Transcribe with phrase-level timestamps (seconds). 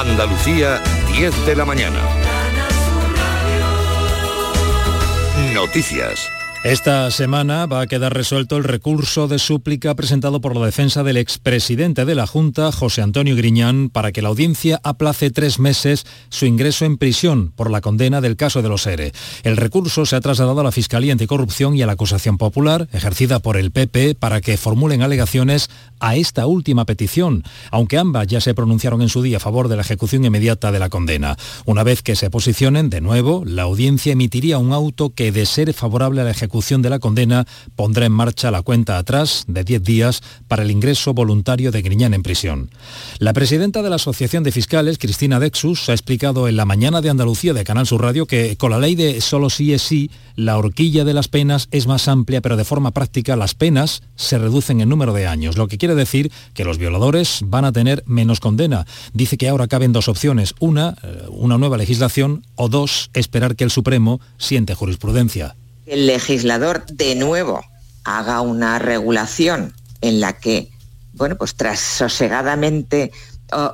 [0.00, 2.00] Andalucía, 10 de la mañana.
[5.52, 6.32] Noticias.
[6.64, 11.18] Esta semana va a quedar resuelto el recurso de súplica presentado por la defensa del
[11.18, 16.46] expresidente de la Junta, José Antonio Griñán, para que la audiencia aplace tres meses su
[16.46, 19.12] ingreso en prisión por la condena del caso de los ERE.
[19.42, 23.40] El recurso se ha trasladado a la Fiscalía Anticorrupción y a la acusación popular, ejercida
[23.40, 25.68] por el PP, para que formulen alegaciones
[26.00, 29.76] a esta última petición, aunque ambas ya se pronunciaron en su día a favor de
[29.76, 31.36] la ejecución inmediata de la condena.
[31.66, 35.70] Una vez que se posicionen, de nuevo, la audiencia emitiría un auto que, de ser
[35.74, 39.82] favorable a la ejecución de la condena pondrá en marcha la cuenta atrás de 10
[39.82, 42.70] días para el ingreso voluntario de Griñán en prisión.
[43.18, 47.10] La presidenta de la Asociación de Fiscales, Cristina Dexus, ha explicado en la mañana de
[47.10, 50.56] Andalucía de Canal Sur Radio que con la ley de solo sí es sí, la
[50.56, 54.80] horquilla de las penas es más amplia, pero de forma práctica las penas se reducen
[54.80, 58.38] en número de años, lo que quiere decir que los violadores van a tener menos
[58.38, 58.86] condena.
[59.12, 63.64] Dice que ahora caben dos opciones, una, eh, una nueva legislación o dos, esperar que
[63.64, 65.56] el Supremo siente jurisprudencia
[65.86, 67.64] el legislador de nuevo
[68.04, 70.70] haga una regulación en la que,
[71.12, 73.12] bueno, pues tras sosegadamente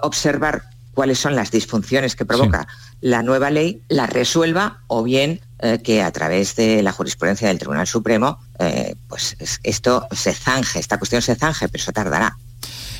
[0.02, 2.66] observar cuáles son las disfunciones que provoca
[3.00, 7.58] la nueva ley, la resuelva o bien eh, que a través de la jurisprudencia del
[7.58, 12.36] Tribunal Supremo, eh, pues esto se zanje, esta cuestión se zanje, pero eso tardará.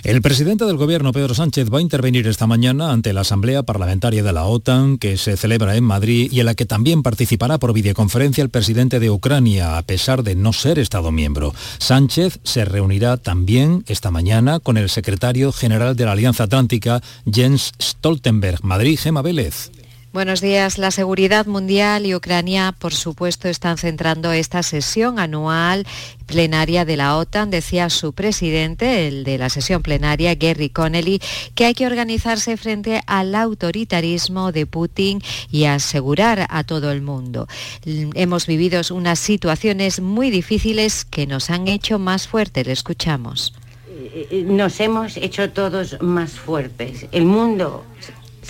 [0.03, 4.23] El presidente del gobierno, Pedro Sánchez, va a intervenir esta mañana ante la Asamblea Parlamentaria
[4.23, 7.75] de la OTAN, que se celebra en Madrid y en la que también participará por
[7.75, 11.55] videoconferencia el presidente de Ucrania, a pesar de no ser Estado miembro.
[11.79, 17.73] Sánchez se reunirá también esta mañana con el secretario general de la Alianza Atlántica, Jens
[17.81, 18.65] Stoltenberg.
[18.65, 19.71] Madrid, Gema Vélez.
[20.13, 20.77] Buenos días.
[20.77, 25.87] La seguridad mundial y Ucrania, por supuesto, están centrando esta sesión anual
[26.27, 31.21] plenaria de la OTAN, decía su presidente, el de la sesión plenaria, Gary Connelly,
[31.55, 37.47] que hay que organizarse frente al autoritarismo de Putin y asegurar a todo el mundo.
[37.85, 42.67] Hemos vivido unas situaciones muy difíciles que nos han hecho más fuertes.
[42.67, 43.55] Le escuchamos.
[43.89, 47.07] Eh, eh, nos hemos hecho todos más fuertes.
[47.13, 47.85] El mundo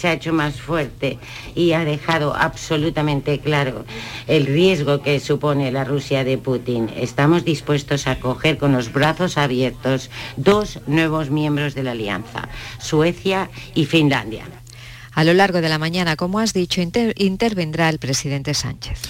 [0.01, 1.19] se ha hecho más fuerte
[1.55, 3.85] y ha dejado absolutamente claro
[4.27, 6.91] el riesgo que supone la Rusia de Putin.
[6.97, 13.51] Estamos dispuestos a acoger con los brazos abiertos dos nuevos miembros de la alianza, Suecia
[13.75, 14.45] y Finlandia.
[15.13, 19.01] A lo largo de la mañana, como has dicho, intervendrá el presidente Sánchez.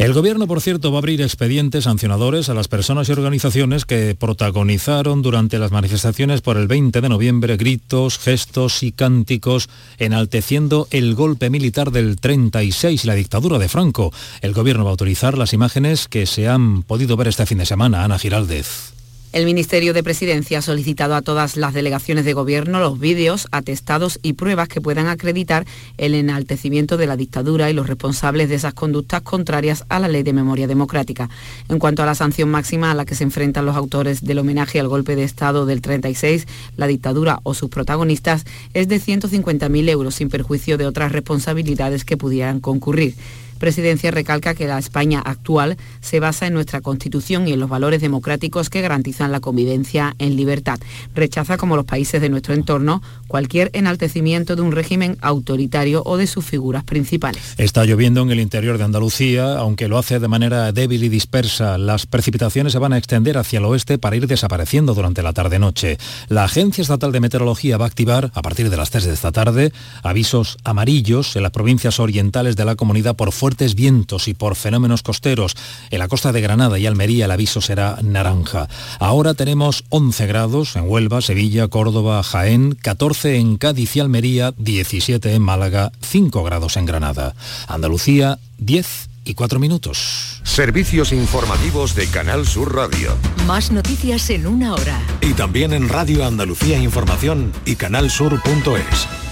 [0.00, 4.16] El gobierno, por cierto, va a abrir expedientes sancionadores a las personas y organizaciones que
[4.18, 9.68] protagonizaron durante las manifestaciones por el 20 de noviembre gritos, gestos y cánticos
[9.98, 14.10] enalteciendo el golpe militar del 36 y la dictadura de Franco.
[14.40, 17.66] El gobierno va a autorizar las imágenes que se han podido ver este fin de
[17.66, 18.02] semana.
[18.02, 18.99] Ana Giraldez.
[19.32, 24.18] El Ministerio de Presidencia ha solicitado a todas las delegaciones de gobierno los vídeos, atestados
[24.24, 25.66] y pruebas que puedan acreditar
[25.98, 30.24] el enaltecimiento de la dictadura y los responsables de esas conductas contrarias a la ley
[30.24, 31.30] de memoria democrática.
[31.68, 34.80] En cuanto a la sanción máxima a la que se enfrentan los autores del homenaje
[34.80, 40.16] al golpe de Estado del 36, la dictadura o sus protagonistas, es de 150.000 euros
[40.16, 43.14] sin perjuicio de otras responsabilidades que pudieran concurrir.
[43.60, 48.00] Presidencia recalca que la España actual se basa en nuestra Constitución y en los valores
[48.00, 50.80] democráticos que garantizan la convivencia en libertad.
[51.14, 56.26] Rechaza, como los países de nuestro entorno, cualquier enaltecimiento de un régimen autoritario o de
[56.26, 57.54] sus figuras principales.
[57.58, 61.76] Está lloviendo en el interior de Andalucía, aunque lo hace de manera débil y dispersa.
[61.76, 65.98] Las precipitaciones se van a extender hacia el oeste para ir desapareciendo durante la tarde-noche.
[66.28, 69.32] La Agencia Estatal de Meteorología va a activar, a partir de las 3 de esta
[69.32, 69.70] tarde,
[70.02, 74.54] avisos amarillos en las provincias orientales de la comunidad por fuerza fuertes vientos y por
[74.54, 75.56] fenómenos costeros.
[75.90, 78.68] En la costa de Granada y Almería el aviso será naranja.
[79.00, 85.34] Ahora tenemos 11 grados en Huelva, Sevilla, Córdoba, Jaén, 14 en Cádiz y Almería, 17
[85.34, 87.34] en Málaga, 5 grados en Granada.
[87.66, 90.40] Andalucía, 10 y 4 minutos.
[90.44, 93.16] Servicios informativos de Canal Sur Radio.
[93.48, 95.00] Más noticias en una hora.
[95.22, 99.29] Y también en Radio Andalucía Información y canalsur.es.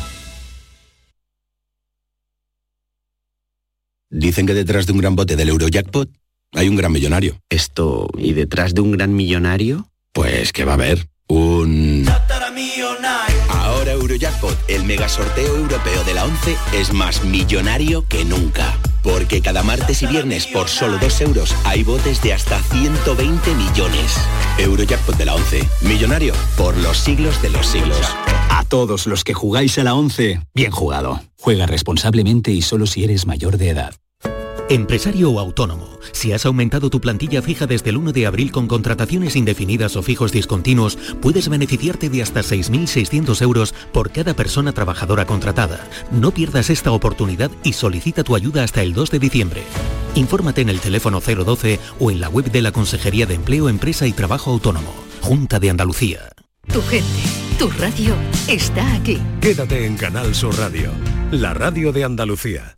[4.10, 6.10] Dicen que detrás de un gran bote del Eurojackpot
[6.52, 7.38] hay un gran millonario.
[7.50, 9.90] Esto, ¿y detrás de un gran millonario?
[10.12, 12.06] Pues que va a haber un...
[13.50, 18.78] Ahora Eurojackpot, el mega sorteo europeo de la 11, es más millonario que nunca.
[19.08, 24.19] Porque cada martes y viernes por solo 2 euros hay botes de hasta 120 millones.
[24.58, 28.02] Eurojackpot de la 11, millonario por los siglos de los siglos.
[28.50, 31.22] A todos los que jugáis a la 11, bien jugado.
[31.40, 33.94] Juega responsablemente y solo si eres mayor de edad.
[34.70, 38.69] Empresario o autónomo, si has aumentado tu plantilla fija desde el 1 de abril con
[38.69, 45.25] contrataciones indefinidas o fijos discontinuos, puedes beneficiarte de hasta 6.600 euros por cada persona trabajadora
[45.25, 45.88] contratada.
[46.11, 49.62] No pierdas esta oportunidad y solicita tu ayuda hasta el 2 de diciembre.
[50.15, 54.06] Infórmate en el teléfono 012 o en la web de la Consejería de Empleo, Empresa
[54.06, 54.93] y Trabajo Autónomo,
[55.23, 56.29] Junta de Andalucía.
[56.71, 57.23] Tu gente,
[57.59, 58.14] tu radio
[58.49, 59.19] está aquí.
[59.41, 60.91] Quédate en Canal Sur Radio,
[61.31, 62.77] la radio de Andalucía.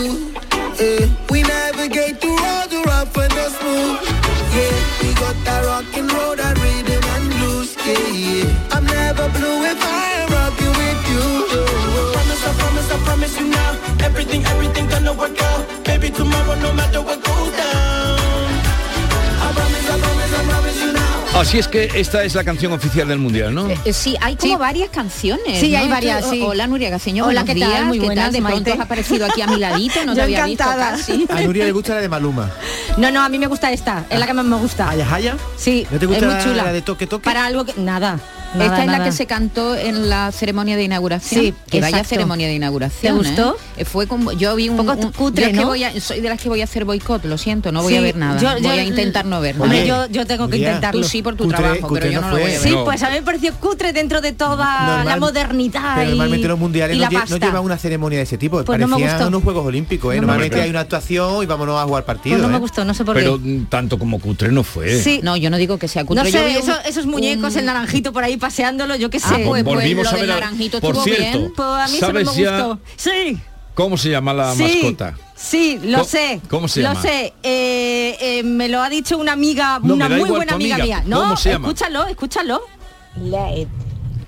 [5.21, 7.69] Got that rock and roll, that rhythm and blues.
[7.85, 8.73] Yeah, yeah.
[8.75, 11.25] I'm never blue if I am rocking with you.
[12.15, 13.71] Promise, I promise, I promise you now.
[14.07, 14.87] Everything, everything
[21.41, 23.67] Así es que esta es la canción oficial del Mundial, ¿no?
[23.67, 25.59] Eh, Sí, hay como varias canciones.
[25.59, 25.79] Sí, ¿no?
[25.79, 26.39] hay varias, sí.
[26.45, 27.69] Hola Nuria Gaceño, Hola, ¿qué tal?
[27.71, 28.33] días, Muy ¿qué buenas, tal?
[28.33, 30.95] De pronto has aparecido aquí a mi ladito, no te Yo había encantada.
[30.97, 31.25] visto casi.
[31.29, 32.51] A Nuria le gusta la de Maluma.
[32.97, 34.91] No, no, a mí me gusta esta, es la que más me gusta.
[34.91, 35.35] ¿Haya Haya?
[35.57, 36.63] Sí, ¿No te gusta es muy la- chula.
[36.65, 37.23] la de toque toque?
[37.25, 37.73] Para algo que...
[37.75, 38.19] Nada.
[38.53, 41.41] Esta nada, es la que se cantó en la ceremonia de inauguración.
[41.41, 42.09] Sí, que vaya exacto.
[42.09, 43.21] ceremonia de inauguración.
[43.21, 43.55] ¿Te gustó?
[43.77, 43.81] ¿eh?
[43.81, 45.67] Eh, Fue como yo vi un, poco un- cutre, yo es que ¿no?
[45.67, 47.99] voy a- soy de las que voy a hacer boicot, lo siento, no voy Sí,
[47.99, 48.39] a ver nada.
[48.39, 50.07] yo- yo- voy a intentar no ver Hombre, nada.
[50.07, 51.01] yo, yo tengo que intentarlo.
[51.01, 52.41] Tú sí por tu Cutre- trabajo, cutre pero yo no no, lo fue.
[52.43, 52.67] voy a ver.
[52.69, 52.83] Sí, No.
[52.83, 55.05] pues a mí me pareció cutre dentro de toda Normal.
[55.05, 58.37] la modernidad Pero y, normalmente los mundiales no, lle- no llevan una ceremonia de ese
[58.37, 58.63] tipo.
[58.63, 59.27] Pues no me Parecían gustó.
[59.29, 60.13] unos Juegos Olímpicos.
[60.13, 60.17] ¿eh?
[60.17, 62.35] No me Normalmente hay una actuación y vámonos a jugar partido.
[62.37, 63.47] Pues no me gustó, no sé por Pero qué.
[63.49, 64.99] mm, tanto como cutre no fue.
[65.01, 65.21] Sí.
[65.23, 66.23] No, yo no digo que sea cutre.
[66.25, 69.27] No sé, esos muñecos, el naranjito por ahí paseándolo, yo qué sé.
[69.29, 71.53] Ah, pues, pues Volvimos lo a del ver naranjito Por estuvo cierto, bien.
[71.55, 72.79] Pues a mí eso no me ¿sabes ya gustó.
[72.97, 73.37] Sí.
[73.73, 75.17] cómo se llama la sí, mascota?
[75.37, 76.41] Sí, lo ¿Cómo- sé.
[76.49, 77.01] cómo se Lo llama?
[77.01, 77.33] sé.
[77.41, 80.97] Eh, eh, me lo ha dicho una amiga, No, una muy buena amiga, amiga.
[80.99, 81.03] mía.
[81.07, 81.67] No, ¿Cómo se llama?
[81.69, 82.61] escúchalo, escúchalo.
[83.15, 83.67] Laid.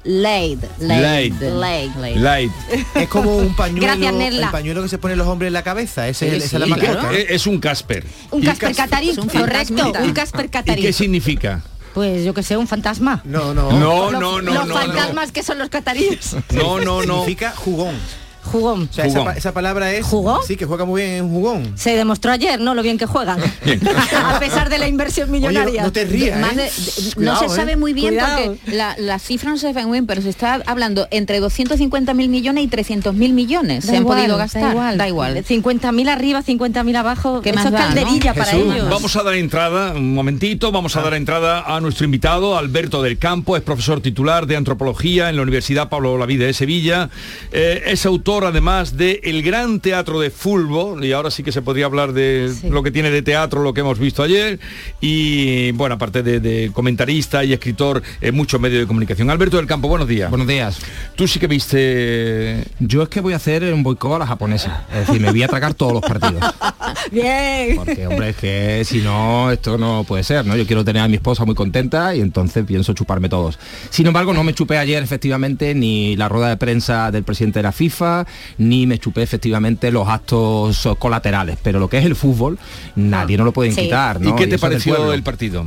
[0.06, 0.60] Laid.
[0.80, 2.52] Light.
[2.96, 6.08] Es como un pañuelo, Gracias, el pañuelo que se ponen los hombres en la cabeza.
[6.10, 7.12] Ese es Sí, esa es la claro.
[7.12, 8.06] Eh, Es un Casper.
[8.32, 8.76] Un Casper.
[8.76, 10.82] Catarí, Es correcto, un Casper ¿Y Catarí.
[10.82, 11.64] qué significa?
[11.94, 13.22] Pues yo que sé, un fantasma.
[13.24, 13.72] No, no.
[13.72, 16.34] No, Los- no, no, Los no, fantasmas que son los cataríes.
[16.52, 16.80] no.
[16.80, 17.14] No, no, no.
[17.20, 17.96] Significa jugón.
[18.44, 18.88] Jugón.
[18.90, 19.34] O sea, esa, Jugón.
[19.34, 20.06] pa- esa palabra es...
[20.06, 20.40] ¿Jugón?
[20.48, 21.74] Sí, que juega muy bien en jugón.
[21.76, 22.74] Se demostró ayer, ¿no?
[22.76, 23.40] Lo bien que juegan.
[24.26, 25.70] A pesar de la inversión millonaria.
[25.70, 26.56] Oye, no te rías, ¿eh?
[26.56, 27.50] de- de- no se ¿eh?
[27.50, 28.56] sabe muy bien Cuidado.
[28.56, 32.14] porque la, la cifra no se sabe muy bien, pero se está hablando entre 250
[32.14, 33.86] mil millones y 300 mil millones.
[33.86, 34.72] Da se han podido da gastar.
[34.72, 34.98] igual.
[34.98, 35.36] Da igual.
[35.44, 37.42] 50.000 arriba, 50.000 abajo.
[37.42, 37.86] ¿Qué Eso más es da, no?
[37.96, 38.90] calderilla para Jesús, ellos.
[38.90, 43.18] Vamos a dar entrada, un momentito, vamos a dar entrada a nuestro invitado, Alberto del
[43.18, 47.10] Campo, es profesor titular de antropología en la Universidad Pablo Olavide de Sevilla,
[47.52, 51.62] Eh, es autor además de El Gran Teatro de Fútbol, y ahora sí que se
[51.62, 52.70] podría hablar de Sí.
[52.70, 54.60] lo que tiene de teatro, lo que hemos visto ayer,
[55.02, 59.30] y bueno, aparte de, de comentarista y escritor en muchos medios de comunicación.
[59.30, 60.30] Alberto del Campo, buenos días.
[60.30, 60.80] Buenos días.
[61.16, 62.64] Tú sí que viste...
[62.80, 64.86] Yo es que voy a hacer un boicot a la japonesa.
[64.92, 66.44] Es decir, me voy a tragar todos los partidos.
[67.12, 67.76] Bien.
[67.76, 70.56] Porque, hombre, es que si no, esto no puede ser, ¿no?
[70.56, 73.60] Yo quiero tener a mi esposa muy contenta y entonces pienso chuparme todos.
[73.90, 77.64] Sin embargo, no me chupé ayer efectivamente ni la rueda de prensa del presidente de
[77.64, 78.23] la FIFA,
[78.58, 81.58] ni me chupé efectivamente los actos colaterales.
[81.62, 82.58] Pero lo que es el fútbol,
[82.96, 83.82] nadie no lo pueden Sí.
[83.84, 84.30] quitar, ¿no?
[84.30, 85.66] ¿Y qué te pareció el partido?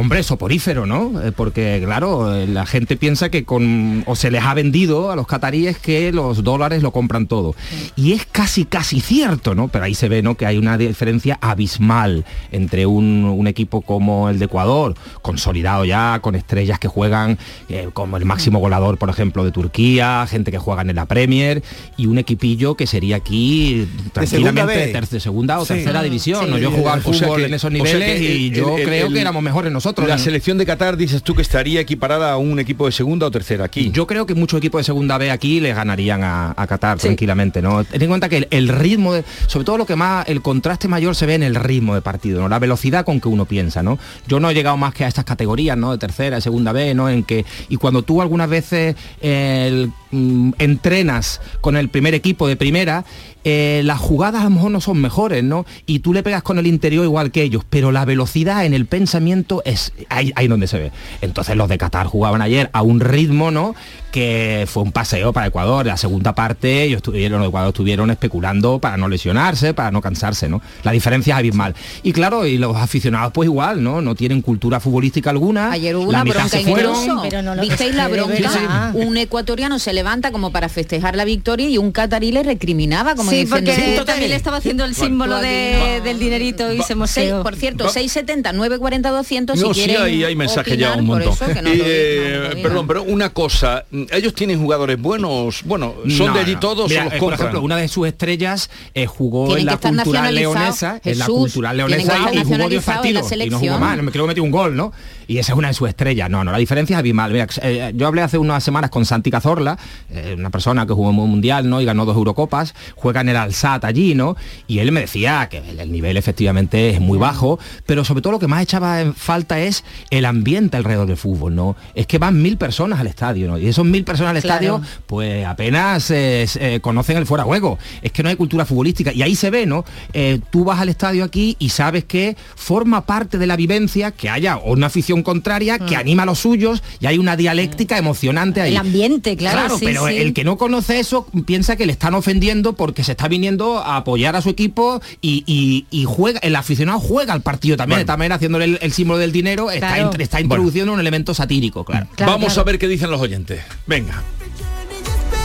[0.00, 1.20] Hombre, soporífero, ¿no?
[1.20, 4.04] Eh, Porque, claro, eh, la gente piensa que con...
[4.06, 7.56] o se les ha vendido a los cataríes que los dólares lo compran todo.
[7.96, 9.66] Y es casi, casi cierto, ¿no?
[9.66, 10.36] Pero ahí se ve, ¿no?
[10.36, 16.20] Que hay una diferencia abismal entre un, un equipo como el de Ecuador, consolidado ya,
[16.22, 17.36] con estrellas que juegan
[17.68, 21.60] eh, como el máximo goleador, por ejemplo, de Turquía, gente que juegan en la Premier,
[21.96, 24.92] y un equipillo que sería aquí tranquilamente segunda B.
[24.92, 25.74] terce- segunda o Sí.
[25.74, 26.44] tercera división.
[26.44, 26.50] Sí.
[26.52, 26.58] ¿no?
[26.58, 28.54] Yo jugaba al O sea fútbol que- en esos o sea niveles que y el-
[28.54, 29.87] yo el- creo el- que éramos mejores nosotros.
[29.96, 30.22] La ¿no?
[30.22, 33.64] selección de Qatar dices tú que estaría equiparada a un equipo de segunda o tercera
[33.64, 33.90] aquí.
[33.92, 37.62] Yo creo que muchos equipos de segunda B aquí le ganarían a, a Qatar tranquilamente,
[37.62, 37.84] ¿no?
[37.84, 40.88] Ten en cuenta que el, el ritmo, de- sobre todo lo que más, el contraste
[40.88, 42.48] mayor se ve en el ritmo de partido, ¿no?
[42.48, 43.98] La velocidad con que uno piensa, ¿no?
[44.26, 45.92] Yo no he llegado más que a estas categorías, ¿no?
[45.92, 47.08] De tercera, de segunda B, ¿no?
[47.08, 52.48] En que, y cuando tú algunas veces eh, el, mm, entrenas con el primer equipo
[52.48, 53.04] de primera,
[53.44, 55.64] eh, las jugadas a lo mejor no son mejores, ¿no?
[55.86, 58.86] Y tú le pegas con el interior igual que ellos, pero la velocidad en el
[58.86, 60.92] pensamiento es ahí, ahí donde se ve.
[61.20, 63.74] Entonces los de Qatar jugaban ayer a un ritmo, ¿no?
[64.10, 65.86] Que fue un paseo para Ecuador.
[65.86, 70.48] La segunda parte ellos estuvieron, los Ecuador estuvieron especulando para no lesionarse, para no cansarse,
[70.48, 70.60] ¿no?
[70.82, 71.74] La diferencia es abismal.
[72.02, 74.00] Y claro, y los aficionados pues igual, ¿no?
[74.00, 75.72] No tienen cultura futbolística alguna.
[75.72, 76.96] Ayer hubo la una mitad bronca se fueron.
[77.02, 77.22] incluso.
[77.22, 78.92] Pero no lo ¿Visteis la bronca?
[78.94, 83.30] Un ecuatoriano se levanta como para festejar la victoria y un catarí le recriminaba como
[83.30, 86.04] Sí, diciendo porque "Sí, él también le estaba haciendo el símbolo de- no".
[86.04, 87.42] del dinerito y se Seis- moseó.
[87.42, 91.06] por cierto, Va- 670 940 200 No, si sí, quieren hay, hay mensajes ya un
[91.06, 91.32] montón.
[91.32, 96.34] eso, no eh, no perdón, pero una cosa, ellos tienen jugadores buenos, bueno, son No,
[96.34, 99.56] de allí todos Mira, o los eh, por ejemplo, una de sus estrellas eh, jugó
[99.56, 103.32] en la cultural leonesa, en la cultural leonesa y jugó 10 nacionalizados en la partidos
[103.32, 104.92] y no jugó mal, me creo que metió un gol, ¿no?
[105.28, 106.28] Y esa es una de sus estrellas.
[106.28, 107.30] No, no, la diferencia es abismal.
[107.32, 109.78] Mira, eh, yo hablé hace unas semanas con Santi Cazorla,
[110.10, 111.80] eh, una persona que jugó en un mundial, ¿no?
[111.80, 114.36] Y ganó dos Eurocopas, juega en el Alsat allí, ¿no?
[114.66, 118.32] Y él me decía que el, el nivel efectivamente es muy bajo, pero sobre todo
[118.32, 121.76] lo que más echaba en falta es el ambiente alrededor del fútbol, ¿no?
[121.94, 123.58] Es que van mil personas al estadio, ¿no?
[123.58, 124.76] Y esos mil personas al Claro.
[124.76, 127.78] estadio, pues apenas eh, eh, conocen el fuera juego.
[128.00, 129.12] Es que no hay cultura futbolística.
[129.12, 129.84] Y ahí se ve, ¿no?
[130.14, 134.30] Eh, tú vas al estadio aquí y sabes que forma parte de la vivencia que
[134.30, 138.72] haya una afición contraria que anima a los suyos y hay una dialéctica emocionante ahí.
[138.72, 140.16] El ambiente, claro, sí, pero sí.
[140.16, 143.96] el que no conoce eso piensa que le están ofendiendo porque se está viniendo a
[143.96, 148.02] apoyar a su equipo y, y- y juega, el aficionado juega al partido también, Bueno.
[148.04, 150.10] de tal manera haciéndole el, el símbolo del dinero, está, Claro.
[150.18, 152.06] está introduciendo un elemento satírico, claro.
[152.16, 152.60] Claro, Vamos claro.
[152.62, 153.60] a ver qué dicen los oyentes.
[153.86, 154.22] Venga.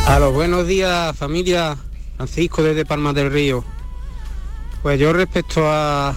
[0.08, 1.78] A los buenos días familia,
[2.18, 3.64] Francisco desde Palma del Río.
[4.82, 6.14] Pues yo respecto a,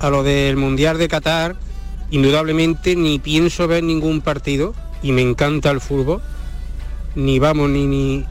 [0.00, 1.56] a lo del Mundial de Qatar,
[2.10, 6.20] indudablemente ni pienso ver ningún partido y me encanta el fútbol,
[7.14, 8.24] ni vamos, ni, ni,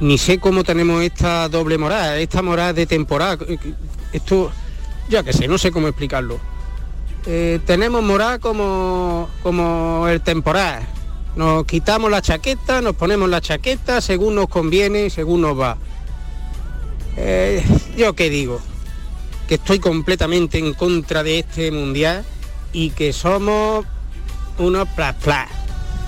[0.00, 3.38] ni sé cómo tenemos esta doble moral, esta moral de temporada.
[4.12, 4.50] Esto,
[5.08, 6.38] ya que sé, no sé cómo explicarlo.
[7.26, 10.86] Eh, tenemos moral como, como el temporal.
[11.36, 15.78] Nos quitamos la chaqueta, nos ponemos la chaqueta según nos conviene, según nos va.
[17.16, 17.64] Eh,
[17.96, 18.60] yo qué digo,
[19.48, 22.24] que estoy completamente en contra de este mundial
[22.72, 23.86] y que somos
[24.58, 25.48] unos plas plas.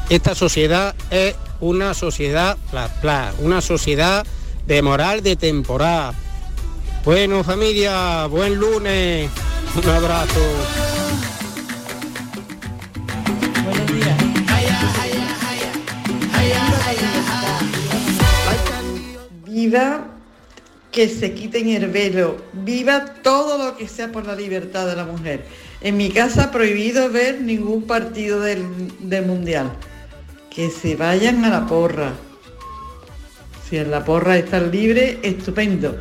[0.08, 4.26] Esta sociedad es una sociedad plas plas, una sociedad
[4.66, 6.14] de moral de temporada.
[7.04, 9.30] Bueno familia, buen lunes,
[9.76, 10.40] un abrazo.
[13.64, 14.18] Buenos días.
[19.46, 20.04] Viva
[20.94, 25.04] que se quiten el velo, viva todo lo que sea por la libertad de la
[25.04, 25.44] mujer.
[25.84, 28.64] En mi casa prohibido ver ningún partido del,
[29.00, 29.70] del mundial.
[30.50, 32.12] Que se vayan a la porra.
[33.68, 35.96] Si en la porra están libres, estupendo.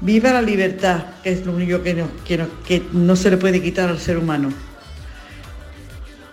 [0.00, 3.38] Viva la libertad, que es lo único que no, que no, que no se le
[3.38, 4.52] puede quitar al ser humano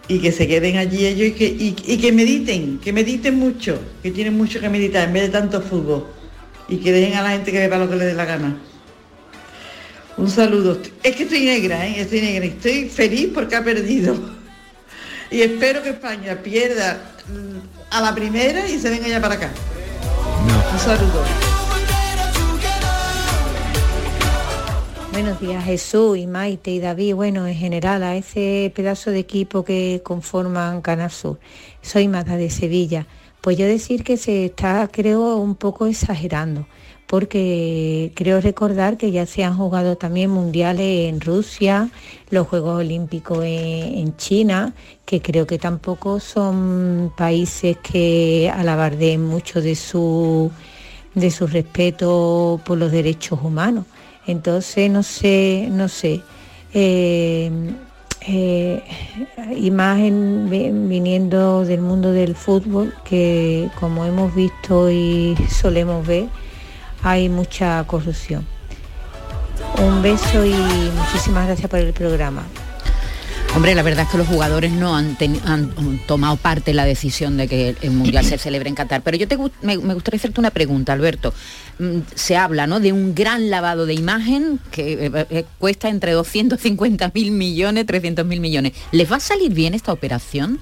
[0.09, 4.11] y que se queden allí ellos y que, y- que mediten, que mediten mucho, que
[4.11, 6.07] tienen mucho que meditar en vez de tanto fútbol
[6.67, 8.57] y que dejen a la gente que beba lo que le dé la gana.
[10.17, 10.77] Un saludo.
[11.03, 12.01] Es que estoy negra, ¿eh?
[12.01, 14.15] estoy negra estoy feliz porque ha perdido.
[15.29, 19.49] Y espero que España pierda mm, a la primera y se venga ya para acá.
[20.73, 21.23] Un saludo.
[25.11, 29.63] Buenos días Jesús y Maite y David, bueno, en general a ese pedazo de equipo
[29.63, 31.37] que conforman Canal Sur.
[31.81, 33.07] Soy Mata de Sevilla.
[33.41, 36.65] Pues yo decir que se está, creo, un poco exagerando,
[37.11, 41.89] porque creo recordar que ya se han jugado también mundiales en Rusia,
[42.29, 49.75] los Juegos Olímpicos en, China, que creo que tampoco son países que alabardeen mucho de
[49.75, 50.49] su
[51.13, 53.83] de su respeto por los derechos humanos.
[54.25, 56.21] Entonces, no sé, no sé.
[56.73, 57.51] eh,
[58.25, 58.83] eh,
[59.57, 66.27] imagen vi- viniendo del mundo del fútbol que como hemos visto y solemos ver
[67.03, 68.45] hay mucha corrupción.
[69.77, 72.43] Un beso y muchísimas gracias por el programa.
[73.53, 75.71] Hombre, la verdad es que los jugadores no han, teni- han
[76.07, 79.01] tomado parte en la decisión de que el Mundial se celebre en Qatar.
[79.01, 81.33] Pero yo te, me, me gustaría hacerte una pregunta, Alberto.
[81.77, 82.79] Mm, Se habla ¿no?
[82.79, 88.25] de un gran lavado de imagen que eh, eh, cuesta entre 250 mil millones, 300
[88.25, 88.71] mil millones.
[88.93, 90.57] ¿Les va a salir bien esta operación?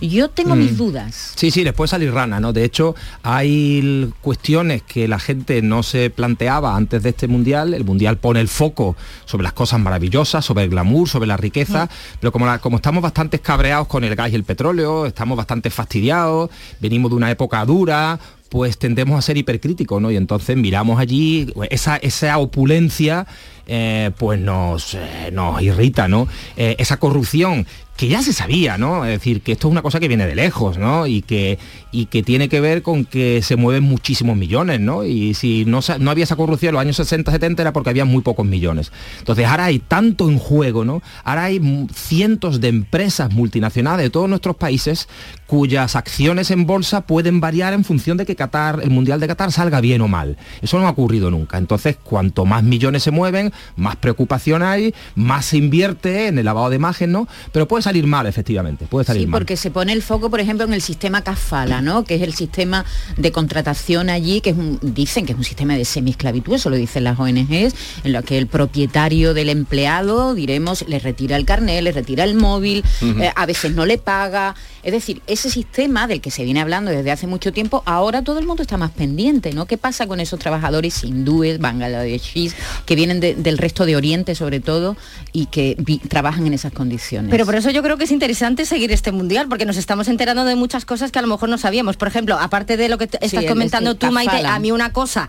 [0.00, 0.76] Yo tengo mis Mm.
[0.76, 1.32] dudas.
[1.36, 2.52] Sí, sí, les puede salir rana, ¿no?
[2.52, 7.74] De hecho, hay cuestiones que la gente no se planteaba antes de este mundial.
[7.74, 11.88] El mundial pone el foco sobre las cosas maravillosas, sobre el glamour, sobre la riqueza,
[12.20, 15.70] pero como, la- como estamos bastante cabreados con el gas y el petróleo, estamos bastante
[15.70, 20.10] fastidiados, venimos de una época dura, pues tendemos a ser hipercríticos, ¿no?
[20.12, 23.26] Y entonces miramos allí esa, esa opulencia
[23.66, 26.28] eh, pues nos, eh, nos irrita, ¿no?
[26.56, 29.04] Eh, esa corrupción que ya se sabía, ¿no?
[29.04, 31.06] Es decir, que esto es una cosa que viene de lejos, ¿no?
[31.06, 31.58] Y que,
[31.92, 35.04] y que tiene que ver con que se mueven muchísimos millones, ¿no?
[35.04, 38.04] Y si no, no había esa corrupción en los años 60, 70 era porque había
[38.04, 38.90] muy pocos millones.
[39.18, 41.02] Entonces ahora hay tanto en juego, ¿no?
[41.22, 45.08] Ahora hay cientos de empresas multinacionales de todos nuestros países
[45.46, 49.52] cuyas acciones en bolsa pueden variar en función de que Qatar, el Mundial de Qatar
[49.52, 50.36] salga bien o mal.
[50.62, 51.58] Eso no ha ocurrido nunca.
[51.58, 56.70] Entonces, cuanto más millones se mueven, más preocupación hay, más se invierte en el lavado
[56.70, 57.28] de imagen, ¿no?
[57.52, 59.38] Pero puede salir mal, efectivamente, puede salir sí, mal.
[59.40, 62.04] porque se pone el foco, por ejemplo, en el sistema CAFALA, ¿no?
[62.04, 62.84] Que es el sistema
[63.16, 66.76] de contratación allí, que es un- dicen que es un sistema de semiesclavitud, eso lo
[66.76, 67.74] dicen las ONGs,
[68.04, 72.34] en lo que el propietario del empleado, diremos, le retira el carnet, le retira el
[72.34, 72.82] móvil,
[73.20, 74.54] eh, a veces no le paga.
[74.84, 78.38] Es decir, ese sistema del que se viene hablando desde hace mucho tiempo, ahora todo
[78.38, 79.66] el mundo está más pendiente, ¿no?
[79.66, 84.60] ¿Qué pasa con esos trabajadores hindúes, bangladeshis, que vienen de- del resto de Oriente sobre
[84.60, 84.96] todo
[85.32, 87.30] y que vi- trabajan en esas condiciones?
[87.30, 90.44] Pero por eso yo creo que es interesante seguir este mundial, porque nos estamos enterando
[90.44, 91.96] de muchas cosas que a lo mejor no sabíamos.
[91.96, 94.70] Por ejemplo, aparte de lo que Sí, estás el- comentando el tú, Maite, a mí
[94.70, 95.28] una cosa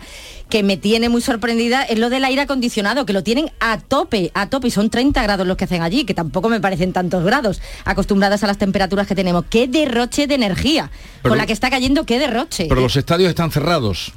[0.49, 4.31] que me tiene muy sorprendida es lo del aire acondicionado, que lo tienen a tope,
[4.33, 7.23] a tope, y son 30 grados los que hacen allí, que tampoco me parecen tantos
[7.23, 9.44] grados, acostumbradas a las temperaturas que tenemos.
[9.49, 10.89] ¡Qué derroche de energía!
[11.21, 12.67] Pero- con la que está cayendo, qué derroche.
[12.69, 14.11] Pero los estadios están cerrados.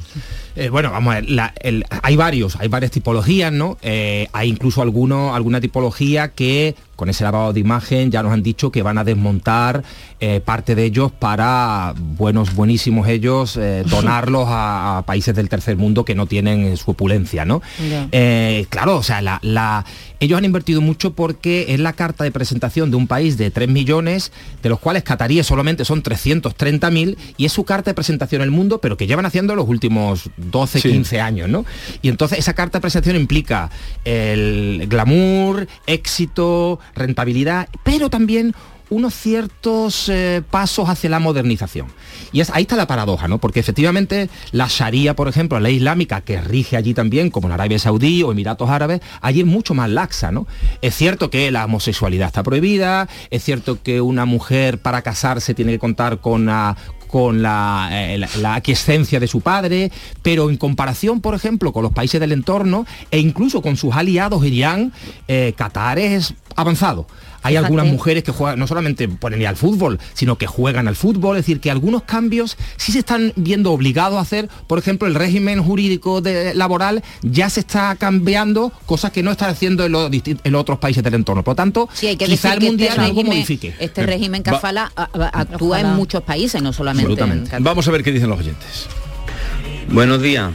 [0.58, 3.78] Eh, bueno, vamos a ver, la- el- hay varios, hay varias tipologías, ¿no?
[3.82, 8.42] Eh, hay incluso alguno, alguna tipología que con ese lavado de imagen ya nos han
[8.42, 9.84] dicho que van a desmontar
[10.20, 15.76] eh, parte de ellos para buenos, buenísimos ellos, eh, donarlos a, a países del tercer
[15.76, 17.62] mundo que no tienen su opulencia, ¿no?
[18.10, 19.84] Eh, claro, o sea, la, la-
[20.18, 23.68] ellos han invertido mucho porque es la carta de presentación de un país de 3
[23.68, 28.46] millones, de los cuales cataríes solamente son 330.000, y es su carta de presentación en
[28.46, 30.90] el mundo, pero que llevan haciendo los últimos 12, Sí.
[30.90, 31.64] 15 años, ¿no?
[32.02, 33.70] Y entonces esa carta de presentación implica
[34.04, 38.54] el glamour, éxito, rentabilidad, pero también
[38.90, 41.88] unos ciertos eh, pasos hacia la modernización.
[42.32, 43.38] Y es, ahí está la paradoja, ¿no?
[43.38, 47.52] Porque efectivamente la Sharia, por ejemplo, la ley islámica que rige allí también, como en
[47.52, 50.46] Arabia Saudí o Emiratos Árabes, allí es mucho más laxa, ¿no?
[50.82, 55.72] Es cierto que la homosexualidad está prohibida, es cierto que una mujer para casarse tiene
[55.72, 56.76] que contar con la
[57.08, 59.90] con la, eh, la aquiescencia de su padre,
[60.22, 64.44] pero en comparación, por ejemplo, con los países del entorno e incluso con sus aliados
[64.44, 64.92] Irán,
[65.26, 67.06] eh, Qatar es avanzado.
[67.42, 67.66] Hay Fíjate.
[67.66, 71.44] algunas mujeres que juegan, no solamente ponen al fútbol, sino que juegan al fútbol, es
[71.44, 75.62] decir, que algunos cambios sí se están viendo obligados a hacer, por ejemplo, el régimen
[75.62, 80.40] jurídico de- laboral ya se está cambiando, cosas que no está haciendo en los, distin-
[80.42, 81.42] en los otros países del entorno.
[81.44, 83.74] Por lo tanto, Sí, hay que quizá decir el que mundial este algo régimen, modifique.
[83.78, 85.90] este Eh, régimen va- Kafala a- a- actúa Ojalá.
[85.90, 87.46] en muchos países, no solamente en.
[87.64, 88.86] Vamos a ver qué dicen los oyentes.
[89.90, 90.50] Buenos días.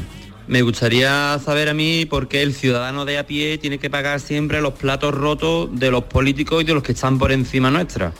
[0.46, 4.20] Me gustaría saber a mí por qué el ciudadano de a pie tiene que pagar
[4.20, 8.12] siempre los platos rotos de los políticos y de los que están por encima nuestra.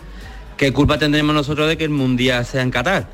[0.56, 3.10] ¿Qué culpa tendremos nosotros de que el mundial sea en Qatar?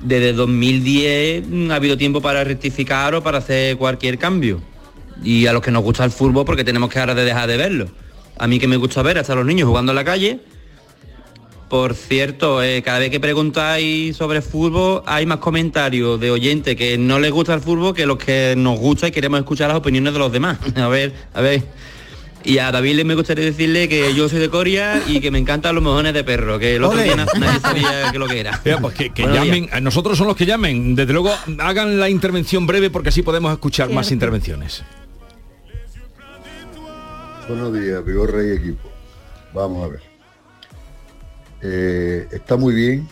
[0.00, 4.60] Desde 2010 mm, ha habido tiempo para rectificar o para hacer cualquier cambio.
[5.22, 7.56] Y a los que nos gusta el fútbol porque tenemos que ahora de dejar de
[7.56, 7.88] verlo.
[8.38, 10.40] A mí que me gusta ver hasta los niños jugando en la calle,
[11.72, 16.98] por cierto, eh, cada vez que preguntáis sobre fútbol hay más comentarios de oyentes que
[16.98, 20.12] no les gusta el fútbol que los que nos gusta y queremos escuchar las opiniones
[20.12, 20.58] de los demás.
[20.76, 21.62] A ver, a ver.
[22.44, 25.38] Y a David le me gustaría decirle que yo soy de Coria y que me
[25.38, 27.04] encantan los mojones de perro, que el otro Ole.
[27.04, 28.60] día na- nadie sabía que lo que era.
[28.62, 30.94] Mira, pues que, que Buenos llamen, a nosotros son los que llamen.
[30.94, 34.82] Desde luego, hagan la intervención breve porque así podemos escuchar más intervenciones.
[37.48, 38.90] Buenos días, Vigorra y equipo.
[39.54, 40.11] Vamos a ver.
[41.62, 43.08] Eh, está muy bien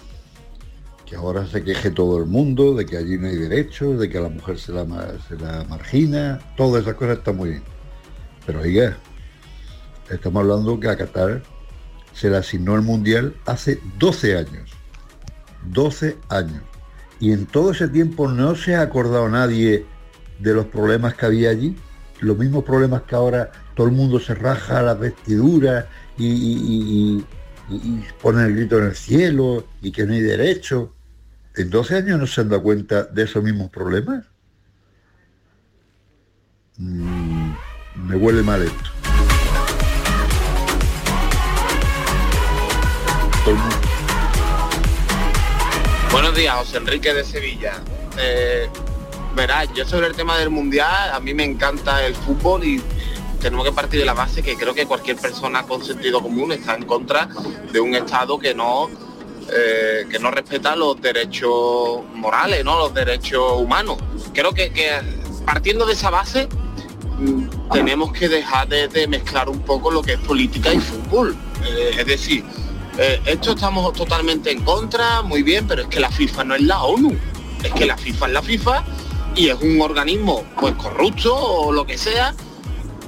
[1.07, 4.19] que ahora se queje todo el mundo de que allí no hay derechos, de que
[4.19, 4.85] a la mujer se la,
[5.69, 7.63] margina, todas esas cosas están muy bien.
[8.47, 8.97] Pero oiga,
[10.09, 11.43] estamos hablando que a Qatar
[12.13, 14.71] se le asignó el Mundial hace 12 años.
[15.73, 16.63] 12 años.
[17.19, 19.85] Y en todo ese tiempo no se ha acordado nadie
[20.39, 21.77] de los problemas que había allí.
[22.21, 25.87] Los mismos problemas que ahora todo el mundo se raja las vestiduras
[26.19, 27.25] y-
[27.71, 30.95] y- ponen el grito en el cielo y que no hay derecho.
[31.57, 34.25] ¿En 12 años no se han dado cuenta de esos mismos problemas?
[36.79, 37.53] Mm,
[38.07, 38.91] me huele mal esto.
[46.13, 47.75] Buenos días, José Enrique de Sevilla.
[48.19, 48.69] Eh,
[49.35, 52.83] verás, yo sobre el tema del mundial, a mí me encanta el fútbol y
[53.41, 56.75] tenemos que partir de la base que creo que cualquier persona con sentido común está
[56.75, 57.29] en contra
[57.73, 58.89] de un Estado que no
[59.53, 62.79] eh, que no respeta los derechos morales, ¿no?
[62.79, 63.99] Los derechos humanos.
[64.33, 64.71] Creo que,
[65.45, 66.49] partiendo de esa base
[67.19, 71.37] mm, tenemos que dejar de, de mezclar un poco lo que es política y fútbol.
[71.65, 72.45] Eh, es decir,
[72.99, 76.63] eh, esto estamos totalmente en contra, muy bien, pero es que la FIFA no es
[76.63, 77.17] la ONU.
[77.63, 78.85] Es que la FIFA es la FIFA
[79.35, 82.35] y es un organismo pues corrupto o lo que sea,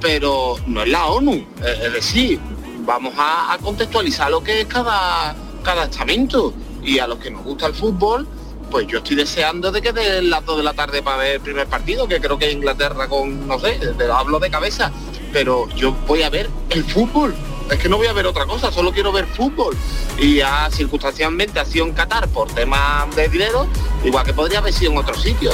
[0.02, 1.46] pero no es la ONU.
[1.64, 2.40] Es decir,
[2.84, 6.52] vamos a, contextualizar lo que es cada, cada estamento.
[6.82, 8.26] Y a los que nos gusta el fútbol,
[8.70, 11.40] pues yo estoy deseando de que de las 2 de la tarde para ver el
[11.40, 14.90] primer partido, que creo que Inglaterra con, no sé, de- hablo de cabeza,
[15.32, 17.34] pero yo voy a ver el fútbol.
[17.70, 19.76] Es que no voy a ver otra cosa, solo quiero ver fútbol.
[20.18, 23.68] Y ya circunstancialmente ha sido en Qatar por temas de dinero,
[24.04, 25.52] igual que podría haber sido en otro sitio.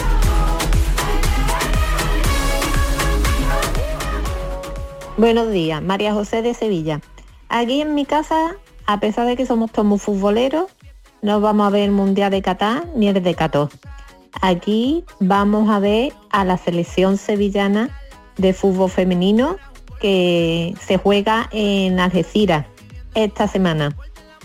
[5.18, 7.00] Buenos días, María José de Sevilla.
[7.48, 8.54] Aquí en mi casa,
[8.86, 10.70] a pesar de que somos todos muy futboleros,
[11.22, 13.68] no vamos a ver el Mundial de Qatar ni el de Qatar.
[14.42, 17.90] Aquí vamos a ver a la selección sevillana
[18.36, 19.56] de fútbol femenino
[20.00, 22.66] que se juega en Algeciras
[23.14, 23.96] esta semana.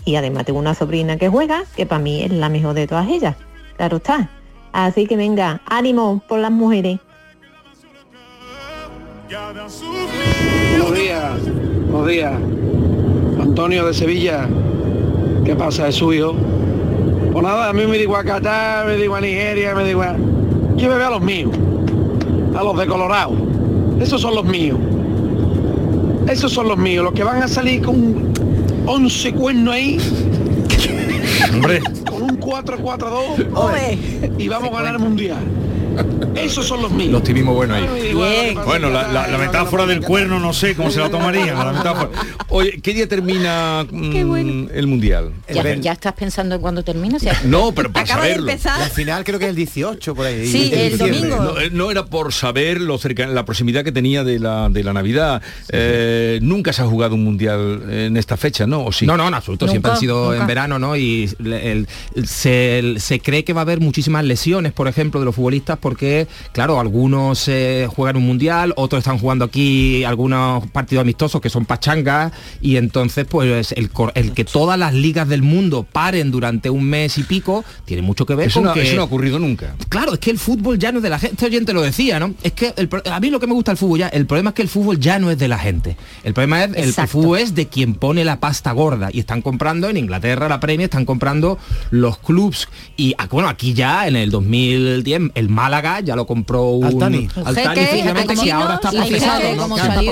[0.04, 3.08] Y además tengo una sobrina que juega, que para mí es la mejor de todas
[3.08, 3.36] ellas.
[3.76, 4.28] Claro está.
[4.72, 6.98] Así que venga, ánimo por las mujeres.
[10.76, 11.30] Buenos días,
[11.88, 12.32] buenos días.
[13.40, 14.48] Antonio de Sevilla.
[15.44, 15.86] ¿Qué pasa?
[15.86, 16.34] Es suyo.
[17.32, 20.16] Pues nada, a mí me digo a Qatar, me digo a Nigeria, me digo a...
[20.74, 21.52] Yo me veo a los míos.
[22.56, 23.36] A los de Colorado.
[24.00, 24.80] Esos son los míos.
[26.28, 27.04] Esos son los míos.
[27.04, 28.32] Los que van a salir con
[28.84, 29.98] 11 cuernos ahí.
[31.54, 31.82] Hombre.
[32.10, 34.38] Con un 4-4-2.
[34.38, 35.38] Y vamos a ganar el mundial.
[36.34, 37.12] Esos son los míos.
[37.12, 37.86] Los tuvimos bueno ahí.
[38.14, 38.58] Bien.
[38.64, 41.56] Bueno, la, la- la metáfora del cuerno no sé cómo se la tomarían.
[41.58, 42.10] la metáfora.
[42.48, 45.32] Oye, ¿qué día termina mm, el mundial?
[45.52, 47.18] ¿Ya, ya estás pensando en cuándo termina?
[47.44, 48.50] No, pero para Acaba de saberlo.
[48.50, 48.82] empezar.
[48.82, 50.46] Al final creo que es el 18 por ahí.
[50.46, 51.20] Sí, el diciembre.
[51.28, 51.36] domingo.
[51.54, 54.82] No, eh, no era por saber lo cerca, la proximidad que tenía de la, de
[54.84, 55.42] la Navidad.
[55.70, 58.84] Eh, nunca se ha jugado un mundial en esta fecha, ¿no?
[58.84, 59.06] ¿O sí?
[59.06, 59.68] No, no, en absoluto.
[59.68, 60.96] Siempre han sido en verano, ¿no?
[60.96, 61.86] Y el-
[62.24, 66.28] se, se cree que va a haber muchísimas lesiones, por ejemplo, de los futbolistas, porque,
[66.52, 71.66] claro, algunos eh, juegan un mundial, otros están jugando aquí algunos partidos amistosos que son
[71.66, 76.84] pachangas, y entonces, pues, el, el que todas las ligas del mundo paren durante un
[76.84, 78.80] mes y pico, tiene mucho que ver Eso con no, que...
[78.80, 79.74] eso no ha ocurrido nunca.
[79.90, 81.34] Claro, es que el fútbol ya no es de la gente.
[81.34, 82.32] Este oyente lo decía, ¿no?
[82.42, 84.54] Es que el a mí lo que me gusta el fútbol ya, el problema es
[84.54, 85.98] que el fútbol ya no es de la gente.
[86.22, 89.90] El problema es el, fútbol es de quien pone la pasta gorda y están comprando
[89.90, 91.58] en Inglaterra la Premier, están comprando
[91.90, 96.70] los clubs y ah, bueno, aquí ya en el 2010 el Málaga ya lo compró
[96.70, 97.28] un Altani.
[97.44, 99.40] Altani, que argentino, ahora está procesado,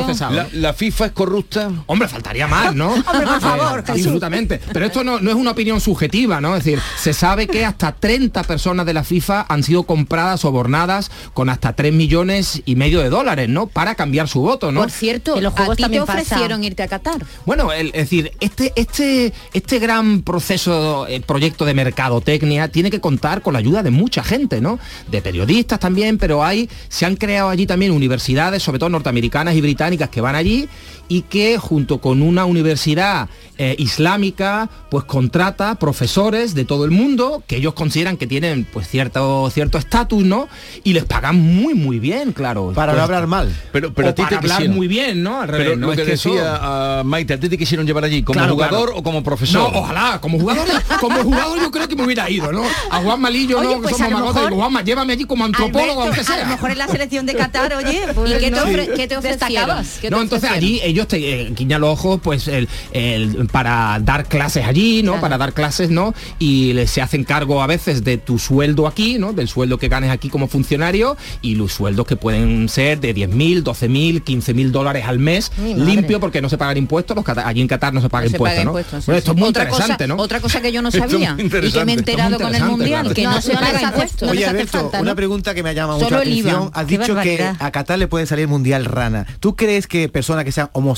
[0.07, 0.31] Que está.
[0.31, 1.71] La, la FIFA es corrupta.
[1.87, 2.93] Hombre, faltaría más, ¿no?
[2.95, 4.61] Hombre, por favor, Eh, absolutamente.
[4.73, 6.57] Pero esto no, no es una opinión subjetiva, ¿no?
[6.57, 11.11] Es decir, se sabe que hasta 30 personas de la FIFA han sido compradas, sobornadas
[11.33, 13.67] con hasta 3 millones y medio de dólares, ¿no?
[13.69, 14.81] Para cambiar su voto, ¿no?
[14.81, 16.13] Por cierto, En los ¿a juegos ti te pasa.
[16.13, 17.25] ofrecieron irte a Qatar?
[17.47, 23.01] Bueno, el- es decir, este, este, este gran proceso, eh, proyecto de mercadotecnia tiene que
[23.01, 24.79] contar con la ayuda de mucha gente, ¿no?
[25.11, 29.61] De periodistas también, pero hay, se han creado allí también universidades, sobre todo norteamericanas y
[29.61, 30.69] británicas, que van allí
[31.13, 37.43] y que junto con una universidad eh, islámica, pues contrata profesores de todo el mundo
[37.47, 40.49] que ellos consideran que tienen pues cierto cierto estatus, ¿no?
[40.85, 42.73] Y les pagan muy muy bien, claro.
[42.75, 43.55] Para no hablar mal.
[43.73, 44.77] Pero, pero o a ti para te hablar quisieron.
[44.77, 45.43] muy bien, ¿no?
[45.43, 45.87] Al revés, Pero ¿no?
[45.89, 48.55] lo Es que, que decía ah, Maite, ¿a ti te quisieron llevar allí como Claro,
[48.55, 48.99] jugador claro.
[48.99, 49.71] o como profesor?
[49.71, 50.67] No, ojalá, como jugador,
[51.01, 52.63] como jugador yo creo que me hubiera ido, ¿no?
[52.91, 53.75] A Juan Malillo, Oye, ¿no?
[53.83, 56.21] Que pues somos a lo magotes, mejor- digo, Juanma, llévame allí como antropólogo, Alberto, aunque
[56.21, 56.45] a sea.
[56.45, 58.57] lo mejor en la selección de Qatar, oye, pues ¿Y qué te, no.
[58.65, 59.23] ofre- qué te ofrecieron?
[59.51, 59.99] Destacabas.
[60.01, 60.81] ¿Qué te No, entonces ofrecieron?
[60.81, 65.13] allí ellos te eh, guiñan los ojos pues el, el- para dar clases allí, ¿no?
[65.13, 65.21] Claro.
[65.23, 66.15] Para dar clases, ¿no?
[66.39, 69.33] Y les- se hacen cargo a veces de tu sueldo aquí, ¿no?
[69.33, 73.63] Del sueldo que ganes aquí como funcionario y los sueldos que pueden ser de 10.000,
[73.63, 77.93] 12.000, 15.000 dólares al mes, limpio porque no se pagan impuestos, los allí en Qatar
[77.95, 78.71] no se paga No se impuestos, paga ¿no?
[78.71, 79.37] impuestos, sí, Bueno, esto sí.
[79.37, 80.17] es muy otra interesante, cosa, ¿no?
[80.23, 83.25] Otra cosa que yo no sabía y que me he enterado con el mundial, que
[83.25, 84.31] no se No paga impuestos.
[84.31, 85.03] Oye, Alberto, falta, ¿no?
[85.03, 86.71] una pregunta que me llama mucho Solo la atención.
[86.75, 89.27] Has dicho que a Qatar le puede salir mundial rana.
[89.41, 90.92] ¿Tú crees que personas que sean homosexuales,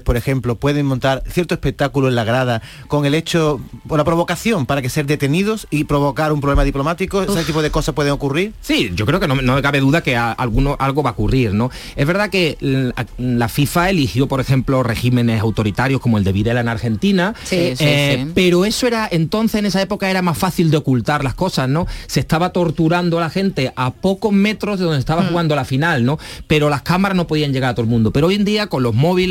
[0.00, 4.66] por ejemplo, pueden montar cierto espectáculo en la grada con el hecho, o la provocación
[4.66, 7.22] para que ser detenidos y provocar un problema diplomático?
[7.22, 8.52] ¿Ese tipo de cosas pueden ocurrir?
[8.60, 11.12] Sí, yo creo que no, no me cabe duda que a- alguno, algo va a
[11.12, 11.70] ocurrir, ¿no?
[11.96, 16.60] Es verdad que la, la FIFA eligió, por ejemplo, regímenes autoritarios como el de Videla
[16.60, 18.32] en Argentina, Sí, sí, eh, sí.
[18.34, 21.86] pero eso era, entonces en esa época era más fácil de ocultar las cosas, ¿no?
[22.06, 26.04] Se estaba torturando a la gente a pocos metros de donde estaba jugando la final,
[26.04, 26.18] ¿no?
[26.46, 28.10] Pero las cámaras no podían llegar a todo el mundo.
[28.12, 29.29] Pero hoy en día, con los móviles,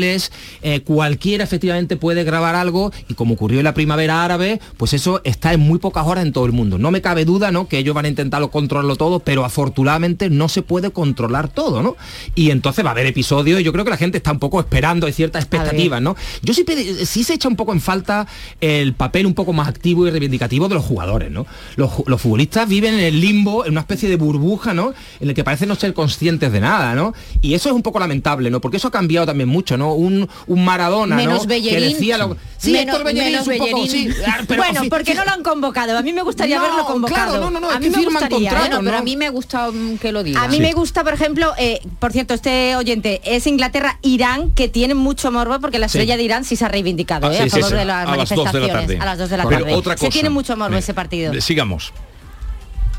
[0.62, 5.20] eh, cualquiera efectivamente puede grabar algo y como ocurrió en la primavera árabe, pues eso
[5.24, 6.78] está en muy pocas horas en todo el mundo.
[6.78, 7.68] No me cabe duda, ¿no?
[7.68, 11.96] Que ellos van a intentarlo controlarlo todo, pero afortunadamente no se puede controlar todo, ¿no?
[12.34, 14.60] Y entonces va a haber episodios y yo creo que la gente está un poco
[14.60, 16.16] esperando, hay ciertas expectativas, ¿no?
[16.42, 16.64] Yo sí,
[17.04, 18.26] sí se echa un poco en falta
[18.60, 21.46] el papel un poco más activo y reivindicativo de los jugadores, ¿no?
[21.76, 24.92] Los, los futbolistas viven en el limbo, en una especie de burbuja, ¿no?
[25.20, 27.14] En el que parecen no ser conscientes de nada, ¿no?
[27.40, 28.60] Y eso es un poco lamentable, ¿no?
[28.60, 29.89] Porque eso ha cambiado también mucho, ¿no?
[29.94, 31.48] Un, un Maradona, Menos ¿no?
[31.48, 31.78] Bellerín.
[31.80, 32.36] Que decía lo...
[32.58, 33.82] Sí, Menos- Héctor Bellerín menos es un poco...
[33.82, 34.12] Bellerín.
[34.12, 35.96] sí, pero bueno, porque no lo han convocado.
[35.96, 37.32] A mí me gustaría No, haberlo convocado.
[37.32, 38.68] claro, no, no, no, a es mí que me firman gustaría, contrato, ¿eh?
[38.76, 40.42] Bueno, pero a mí me gusta que lo diga.
[40.42, 44.68] A mí me gusta, por ejemplo, eh, por cierto, este oyente es Inglaterra, Irán, que
[44.68, 45.98] tiene mucho morbo porque la Sí.
[45.98, 47.36] estrella de Irán sí se ha reivindicado Ah, ¿eh?
[47.38, 47.74] sí, a favor sí.
[47.76, 48.72] de las A las dos de la manifestaciones.
[48.86, 48.98] tarde.
[49.00, 49.74] A las 2 de la Pero tarde.
[49.74, 50.10] otra Se cosa.
[50.12, 51.40] tiene mucho morbo ese partido.
[51.40, 51.92] Sigamos.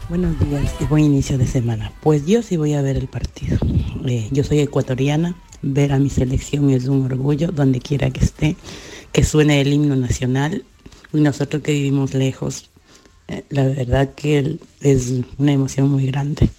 [0.09, 1.91] Buenos días y buen inicio de semana.
[2.01, 3.57] Pues yo sí voy a ver el partido.
[4.05, 8.55] Eh, yo soy ecuatoriana, ver a mi selección es un orgullo donde quiera que esté,
[9.11, 10.63] que suene el himno nacional
[11.13, 12.69] y nosotros que vivimos lejos,
[13.27, 16.49] eh, la verdad que es una emoción muy grande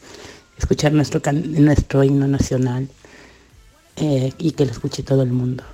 [0.58, 2.88] escuchar nuestro, nuestro himno nacional
[3.96, 5.64] eh, y que lo escuche todo el mundo.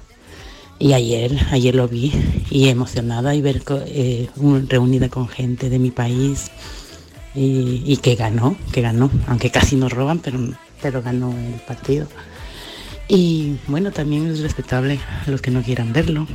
[0.81, 2.13] Y ayer, ayer lo vi
[2.51, 6.51] y emocionada y ver eh, un- reunida con gente de mi país
[7.35, 10.39] y, y que ganó, que ganó, aunque casi nos roban, pero,
[10.81, 12.07] pero ganó el partido.
[13.09, 16.27] Y bueno, también es respetable a los que no quieran verlo.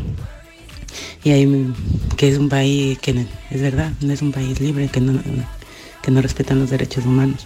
[1.24, 1.74] Y hay,
[2.18, 5.22] que es un país que es verdad, no es un país libre, que no,
[6.02, 7.46] que no respetan los derechos humanos.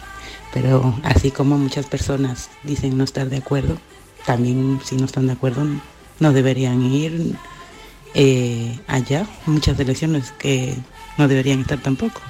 [0.53, 3.77] Pero así como muchas personas dicen no estar de acuerdo,
[4.25, 5.65] también si no están de acuerdo
[6.19, 7.35] no deberían ir
[8.13, 9.27] eh, allá.
[9.45, 10.75] Muchas elecciones que
[11.17, 12.21] no deberían estar tampoco.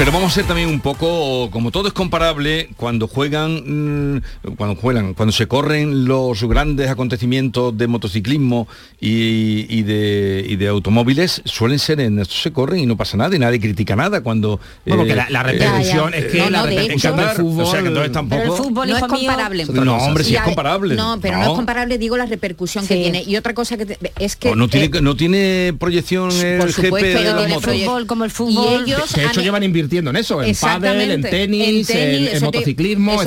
[0.00, 4.22] Pero vamos a ser también un poco, como todo es comparable, cuando juegan, mm,
[4.56, 8.66] cuando juegan, cuando se corren los grandes acontecimientos de motociclismo
[8.98, 13.18] y, y de, y de automóviles, suelen ser en esto se corren y no pasa
[13.18, 14.58] nada y nadie critica nada cuando...
[14.86, 17.62] Bueno, que la- la repercusión es que no, la no, de repercusión hecho, del fútbol-
[17.62, 18.40] O sea, que entonces tampoco...
[18.42, 19.66] Pero el fútbol, no es hijo mío, comparable.
[19.66, 20.94] No, hombre, sí es comparable.
[20.94, 21.44] No, pero no.
[21.44, 21.50] No.
[21.50, 23.22] es comparable, digo, la repercusión que tiene.
[23.22, 24.56] Y otra cosa que te- es que...
[24.56, 28.84] No tiene, eh, no tiene proyección el por GP de fútbol como el fútbol.
[28.86, 32.50] Y ellos de hecho llevan invirtiendo en eso, en pádel, en tenis, en, en eso
[32.50, 32.58] te-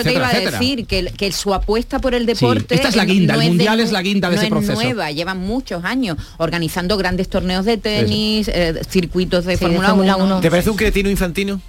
[0.02, 0.60] etcétera, iba a etcétera.
[0.60, 2.76] decir, que, que su apuesta por el deporte...
[2.76, 4.74] esta es la guinda, el de mundial es la guinda de no ese es proceso.
[4.82, 9.90] nueva, llevan muchos años organizando grandes torneos de tenis, eh, circuitos de Sí, de Fórmula
[9.90, 10.26] Fórmula 1.
[10.26, 10.40] uno.
[10.42, 11.62] ¿Te parece un cretino infantino?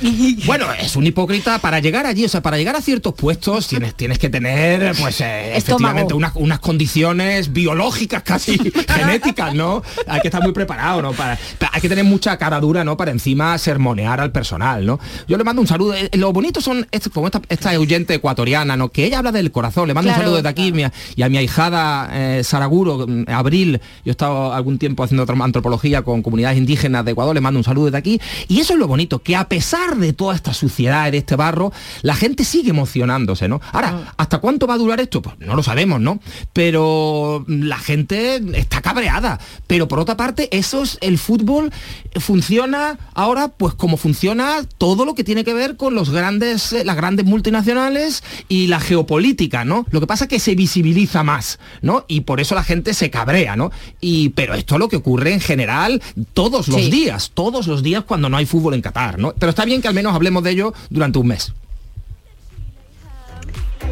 [0.46, 3.94] Bueno, es un hipócrita para llegar allí, o sea, para llegar a ciertos puestos tienes,
[3.94, 9.82] tienes que tener, pues, eh, efectivamente, unas, unas condiciones biológicas casi genéticas, ¿no?
[10.06, 11.12] Hay que estar muy preparado, ¿no?
[11.12, 12.96] Para, pa- hay que tener mucha cara dura, ¿no?
[12.96, 14.98] Para encima sermonear al personal, ¿no?
[15.28, 15.94] Yo le mando un saludo.
[15.94, 18.88] Eh, Lo bonito son, como esta, esta oyente ecuatoriana, ¿no?
[18.90, 19.88] Que ella habla del corazón.
[19.88, 20.84] Le mando Claro, un saludo desde aquí mi-
[21.16, 23.80] y a mi ahijada eh, Saraguro, mm, Abril.
[24.04, 27.34] Yo he estado algún tiempo haciendo otra antropología con comunidades indígenas de Ecuador.
[27.34, 28.20] Le mando un saludo desde aquí.
[28.48, 31.72] Y eso es lo bonito, que a pesar de toda esta suciedad, de este barro,
[32.02, 33.60] la gente sigue emocionándose, ¿no?
[33.72, 35.22] Ahora, ¿hasta cuánto va a durar esto?
[35.22, 36.20] Pues no lo sabemos, ¿no?
[36.52, 39.38] Pero la gente está cabreada.
[39.66, 41.72] Pero por otra parte, eso es el fútbol
[42.20, 46.84] funciona ahora pues como funciona todo lo que tiene que ver con los grandes eh,
[46.84, 49.84] las grandes multinacionales y la geopolítica, ¿no?
[49.90, 52.04] Lo que pasa es que se visibiliza más, ¿no?
[52.08, 53.70] Y por eso la gente se cabrea, ¿no?
[54.00, 56.02] Y pero esto es lo que ocurre en general
[56.32, 56.90] todos los Sí.
[56.90, 59.34] días, todos los días cuando no hay fútbol en Qatar, ¿no?
[59.38, 61.52] Pero está bien que al menos hablemos de ello durante un mes.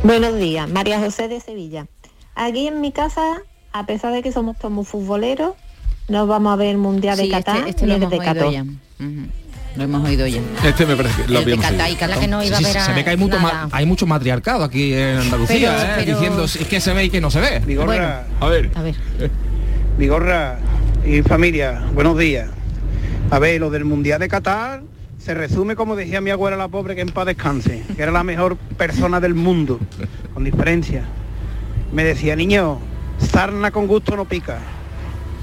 [0.02, 1.86] Buenos días, María José de Sevilla.
[2.34, 3.42] Aquí en mi casa,
[3.72, 5.54] a pesar de que somos todos muy futboleros,
[6.08, 8.10] no vamos a ver el Mundial de Sí, este- Qatar este ni lo el hemos
[8.10, 8.64] de oído Qatar.
[9.76, 10.40] Lo hemos oído ya.
[10.64, 11.94] Este me parece que lo habíamos Qatar oído.
[11.94, 12.18] y Qatar.
[12.20, 13.86] que no iba a Sí, ver sí, a se ve que hay mucho, ma- hay
[13.86, 15.92] mucho matriarcado aquí en Andalucía, Pero- ¿eh?
[16.04, 17.60] pero- diciendo si- qué se ve y qué no se ve.
[17.60, 18.70] Vigorra, A ver.
[18.74, 18.96] A ver.
[19.98, 20.58] Vigorra
[21.06, 22.50] y familia, buenos días.
[23.30, 24.82] A ver, lo del Mundial de Qatar
[25.24, 28.24] se resume como decía mi abuela la pobre que en paz descanse, que era la
[28.24, 29.78] mejor persona del mundo,
[30.34, 31.04] con diferencia.
[31.92, 32.80] Me decía, niño,
[33.30, 34.58] sarna con gusto no pica.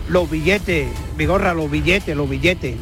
[0.09, 2.75] Los billetes, Vigorra, los billetes, los billetes.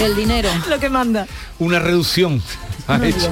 [0.00, 0.48] El dinero.
[0.68, 1.26] Lo que manda.
[1.58, 2.40] Una reducción.
[2.86, 3.30] ha No, hecho.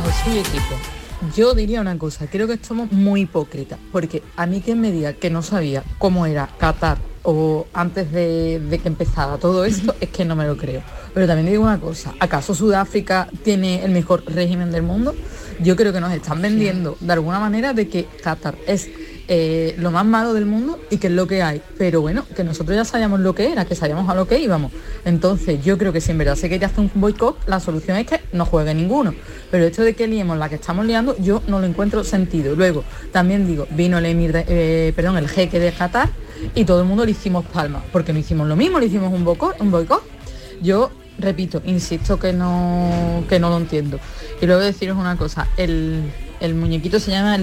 [1.35, 5.14] Yo diría una cosa, creo que somos muy hipócritas, porque a mí quien me diga
[5.14, 10.09] que no sabía cómo era Qatar o antes de, de que empezara todo esto, es
[10.11, 10.83] que no me lo creo.
[11.15, 15.15] Pero también digo una cosa, ¿acaso Sudáfrica tiene el mejor régimen del mundo?
[15.61, 18.89] Yo creo que nos están vendiendo de alguna manera de que Qatar es
[19.29, 21.61] eh, lo más malo del mundo y que es lo que hay.
[21.77, 24.73] Pero bueno, que nosotros ya sabíamos lo que era, que sabíamos a lo que íbamos.
[25.05, 28.07] Entonces yo creo que si en verdad se quería hacer un boicot, la solución es
[28.07, 29.14] que no juegue ninguno.
[29.51, 32.55] Pero hecho de que liemos la que estamos liando, yo no lo encuentro sentido.
[32.57, 36.09] Luego, también digo, vino el emir de- eh, perdón, el jeque de Qatar
[36.55, 39.25] y todo el mundo le hicimos palmas, porque no hicimos lo mismo, le hicimos un
[39.25, 40.03] boicot, un boicot.
[40.62, 43.99] Yo repito, insisto que no, que no lo entiendo.
[44.41, 46.03] Y luego deciros una cosa, el,
[46.41, 47.37] el muñequito se llama.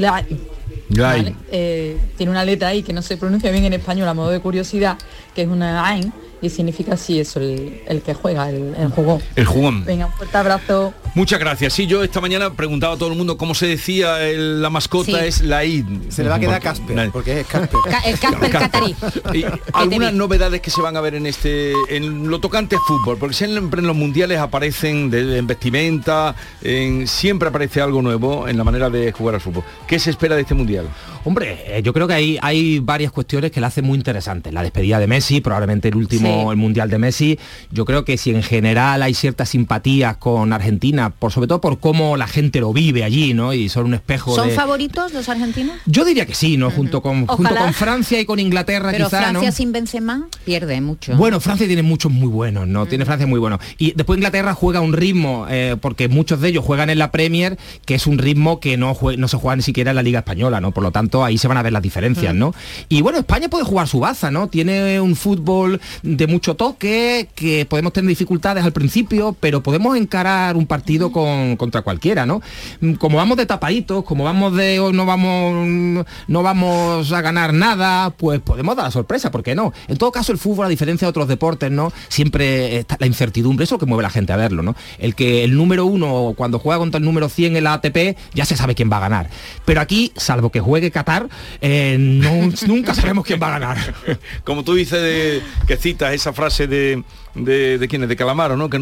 [1.52, 4.40] Eh, tiene una letra ahí que no se pronuncia bien en español a modo de
[4.40, 4.98] curiosidad,
[5.34, 9.22] que es una AIN y significa así eso, el, el que juega, el, el jugón.
[9.36, 9.86] El jugón.
[9.86, 10.94] Venga, un fuerte abrazo.
[11.16, 11.74] Muchas gracias.
[11.74, 15.06] Sí, yo esta mañana preguntaba a todo el mundo cómo se decía el- la mascota
[15.06, 15.16] Sí.
[15.26, 15.86] es la ID.
[16.10, 17.80] Se le va a quedar Casper, porque es Casper.
[18.06, 18.96] el Casper catarí.
[19.34, 23.18] Y algunas novedades que se van a ver en este en lo tocante a fútbol
[23.18, 28.58] porque siempre en los mundiales aparecen de, en vestimenta en, siempre aparece algo nuevo en
[28.58, 30.88] la manera de jugar al fútbol ¿qué se espera de este mundial?
[31.24, 34.52] Hombre, eh, yo creo que hay, hay varias cuestiones que la hacen muy interesante.
[34.52, 36.50] La despedida de Messi, probablemente el último, Sí.
[36.52, 37.40] el Mundial de Messi.
[37.72, 41.80] Yo creo que si en general hay ciertas simpatías con Argentina, por sobre todo por
[41.80, 43.54] cómo la gente lo vive allí, ¿no?
[43.54, 44.56] Y son un espejo ¿Son de...
[44.56, 45.78] favoritos los argentinos?
[45.86, 46.72] Yo diría que sí, ¿no?
[46.72, 49.56] Junto con, junto con Francia y con Inglaterra Pero quizá, Francia ¿no?
[49.56, 51.16] sin Benzema pierde mucho.
[51.16, 52.86] Bueno, Francia tiene muchos muy buenos, ¿no?
[52.86, 53.60] Tiene Francia muy buenos.
[53.78, 57.58] Y después Inglaterra juega un ritmo, eh, porque muchos de ellos juegan en la Premier,
[57.86, 60.62] que es un ritmo que no, no se juega ni siquiera en la Liga Española,
[60.62, 60.72] ¿no?
[60.72, 62.54] Por lo tanto, ahí se van a ver las diferencias, ¿no?
[62.90, 64.48] Y bueno, España puede jugar su baza, ¿no?
[64.48, 65.82] Tiene un fútbol
[66.18, 71.56] de mucho toque, que podemos tener dificultades al principio, pero podemos encarar un partido con,
[71.58, 72.42] contra cualquiera, ¿no?
[72.82, 77.54] Mm, Como vamos de tapaditos, como vamos de oh, no vamos no vamos a ganar
[77.54, 79.74] nada, pues podemos dar la sorpresa, ¿por qué no?
[79.88, 81.92] En todo caso, el fútbol, a diferencia de otros deportes, ¿no?
[82.10, 84.76] Siempre está la incertidumbre, eso es lo que mueve a la gente a verlo, ¿no?
[85.00, 88.46] El que el número uno, cuando juega contra el número 100 en la ATP, ya
[88.46, 89.30] se sabe quién va a ganar.
[89.66, 91.28] Pero aquí, salvo que juegue Qatar,
[91.62, 93.94] eh, no- nunca sabemos quién va a ganar.
[94.44, 98.70] como tú dices de, que citas esa frase de de, de quién de Calamaro no
[98.70, 98.80] que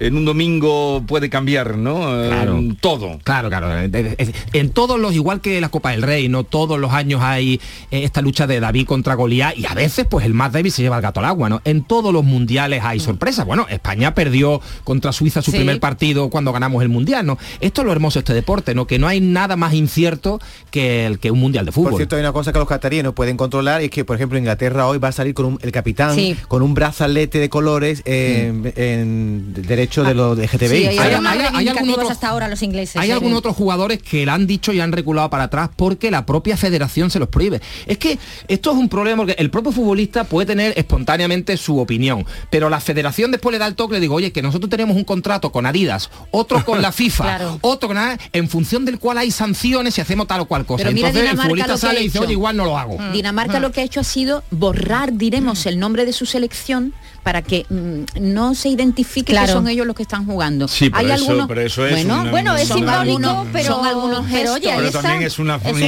[0.00, 2.60] en un domingo puede cambiar no Eh, Claro.
[2.80, 3.78] todo Claro, claro.
[3.78, 6.92] eh, eh, eh, En todos los, igual que la Copa del Rey, no todos los
[6.92, 10.52] años hay eh, esta lucha de David contra Goliat y a veces pues el más
[10.52, 11.60] débil se lleva el gato al agua, ¿no?
[11.64, 13.46] En todos los mundiales hay sorpresas.
[13.46, 15.58] Bueno, España perdió contra Suiza su Sí.
[15.58, 17.38] primer partido cuando ganamos el mundial, ¿no?
[17.60, 18.86] Esto es lo hermoso de este deporte, ¿no?
[18.86, 21.90] Que no hay nada más incierto que el que un mundial de fútbol.
[21.92, 24.16] Por cierto, hay una cosa que los cataríes no pueden controlar y es que, por
[24.16, 26.36] ejemplo, Inglaterra hoy va a salir con un- el capitán Sí.
[26.48, 30.68] con un brazalete de colores en, en derecho de los de GTBI.
[30.68, 32.96] Sí, hay, Hay- algún otro- hasta ahora los ingleses.
[32.96, 33.12] Hay ¿eh?
[33.12, 36.56] algunos otros jugadores que la han dicho y han reculado para atrás porque la propia
[36.56, 37.60] federación se los prohíbe.
[37.86, 38.18] Es que
[38.48, 42.80] esto es un problema porque el propio futbolista puede tener espontáneamente su opinión, pero la
[42.80, 45.50] federación después le da el toque y le digo, oye, que nosotros tenemos un contrato
[45.52, 47.58] con Adidas, otro con la FIFA, Claro.
[47.62, 50.84] otro con nada, en función del cual hay sanciones si hacemos tal o cual cosa.
[50.84, 52.24] Pero mira Entonces el Dinamarca futbolista lo que ha sale y dice, hecho.
[52.24, 52.98] oye, igual no lo hago.
[53.12, 56.92] Dinamarca lo que ha hecho ha sido borrar, diremos, el nombre de su selección
[57.24, 59.46] para que mm, no se identifique Claro.
[59.46, 60.68] que son ellos los que están jugando.
[60.68, 63.86] Sí, pero Hay eso- algunos, pero eso es bueno, una- Bueno, es simbólico, pero, son
[63.86, 64.54] algunos pero gestos.
[64.56, 65.80] oye, pero también es una Es un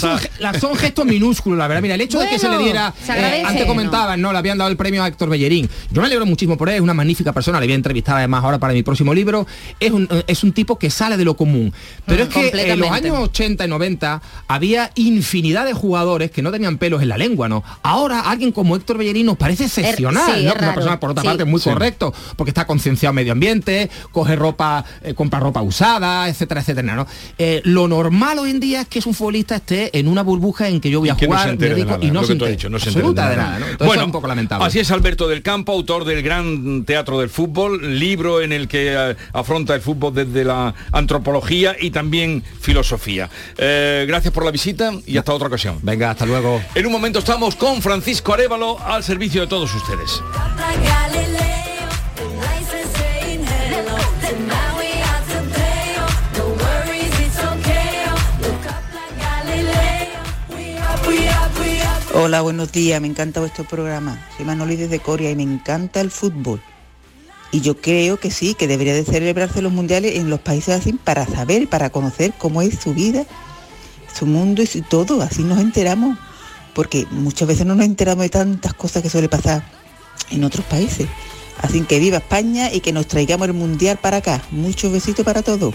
[0.00, 1.82] son, la- gestos minúsculos, la verdad.
[1.82, 4.32] Mira, el hecho de que se le diera, se eh, antes comentaban, ¿no?
[4.32, 5.68] Le habían dado el premio a Héctor Bellerín.
[5.90, 8.44] Yo me alegro muchísimo por él, es una magnífica persona, le voy a entrevistar además
[8.44, 9.46] ahora para mi próximo libro.
[9.80, 11.72] Es un, eh, es un tipo que sale de lo común.
[12.06, 16.42] Pero Mm, es que en los años 80 y 90 había infinidad de jugadores que
[16.42, 17.64] no tenían pelos en la lengua, ¿no?
[17.82, 20.54] Ahora alguien como Héctor Bellerín nos parece excepcional, sí, ¿no?
[20.66, 21.28] Es Una persona, por otra Sí.
[21.28, 21.70] parte, muy Sí.
[21.70, 27.06] correcto, porque está concienciado medio ambiente, coge ropa, eh, compra ropa usada, etcétera, etcétera, ¿no?
[27.38, 30.80] Eh, lo normal hoy en día es que un futbolista esté en una burbuja en
[30.80, 33.58] que yo voy a jugar, me dedico y no lo se Absoluta de nada.
[33.58, 33.66] ¿no?
[33.66, 34.66] Entonces eso es un poco lamentable.
[34.66, 38.94] Así es Alberto del Campo, autor del Gran Teatro del Fútbol, libro en el que
[38.96, 43.28] eh, afronta el fútbol desde la antropología y también filosofía.
[43.56, 45.78] Eh, gracias por la visita y hasta otra ocasión.
[45.82, 46.60] Venga, hasta luego.
[46.74, 50.20] En un momento estamos con Francisco Arevalo al servicio de todos ustedes.
[62.22, 64.24] Hola, buenos días, me encanta vuestro programa.
[64.36, 66.60] Soy Manoli desde Corea y me encanta el fútbol.
[67.50, 70.92] Y yo creo que sí, que debería de celebrarse los mundiales en los países así
[70.92, 73.24] para saber, para conocer cómo es su vida,
[74.14, 76.18] su mundo y su todo, así nos enteramos.
[76.74, 79.64] Porque muchas veces no nos enteramos de tantas cosas que suele pasar
[80.30, 81.08] en otros países.
[81.62, 84.42] Así que viva España y que nos traigamos el mundial para acá.
[84.50, 85.74] Muchos besitos para todos.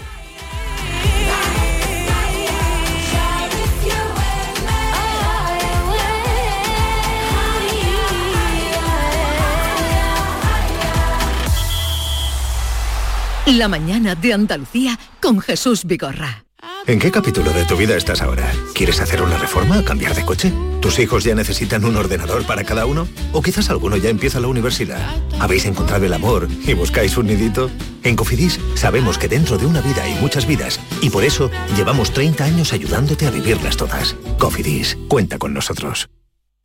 [13.46, 16.45] La mañana de Andalucía con Jesús Vigorra.
[16.88, 18.48] ¿En qué capítulo de tu vida estás ahora?
[18.72, 20.52] ¿Quieres hacer una reforma o cambiar de coche?
[20.80, 23.08] ¿Tus hijos ya necesitan un ordenador para cada uno?
[23.32, 25.04] ¿O quizás alguno ya empieza la universidad?
[25.40, 27.72] ¿Habéis encontrado el amor y buscáis un nidito?
[28.04, 32.12] En Cofidis sabemos que dentro de una vida hay muchas vidas y por eso llevamos
[32.12, 34.14] 30 años ayudándote a vivirlas todas.
[34.38, 36.08] Cofidis, cuenta con nosotros.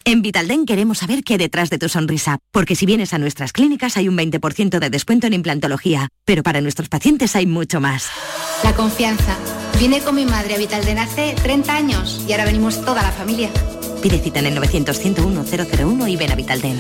[0.04, 3.54] En Vitalden queremos saber qué hay detrás de tu sonrisa, porque si vienes a nuestras
[3.54, 8.08] clínicas hay un 20% de descuento en implantología, pero para nuestros pacientes hay mucho más.
[8.64, 9.36] La confianza.
[9.80, 13.50] Vine con mi madre a Vitalden hace 30 años y ahora venimos toda la familia.
[14.02, 16.80] Pide cita en el 900-101-001 y ven a Vitalden.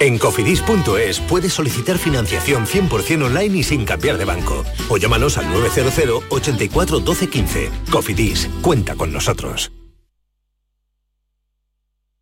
[0.00, 4.64] En cofidis.es puedes solicitar financiación 100% online y sin cambiar de banco.
[4.88, 7.70] O llámanos al 900 84 12 15.
[7.90, 9.72] Cofidis, cuenta con nosotros.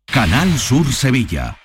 [0.05, 1.57] Canal Sur Sevilla.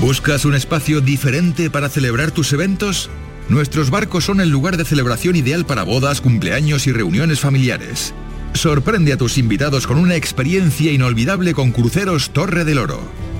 [0.00, 3.08] ¿Buscas un espacio diferente para celebrar tus eventos?
[3.48, 8.14] Nuestros barcos son el lugar de celebración ideal para bodas, cumpleaños y reuniones familiares.
[8.54, 13.23] Sorprende a tus invitados con una experiencia inolvidable con Cruceros Torre del Oro.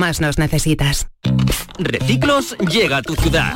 [0.00, 1.08] más nos necesitas.
[1.78, 3.54] Reciclos llega a tu ciudad.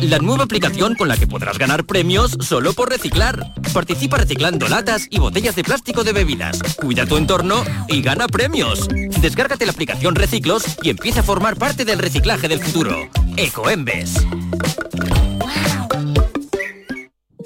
[0.00, 3.54] La nueva aplicación con la que podrás ganar premios solo por reciclar.
[3.72, 6.60] Participa reciclando latas y botellas de plástico de bebidas.
[6.80, 8.88] Cuida tu entorno y gana premios.
[9.20, 13.08] Descárgate la aplicación Reciclos y empieza a formar parte del reciclaje del futuro.
[13.36, 14.14] Ecoembes.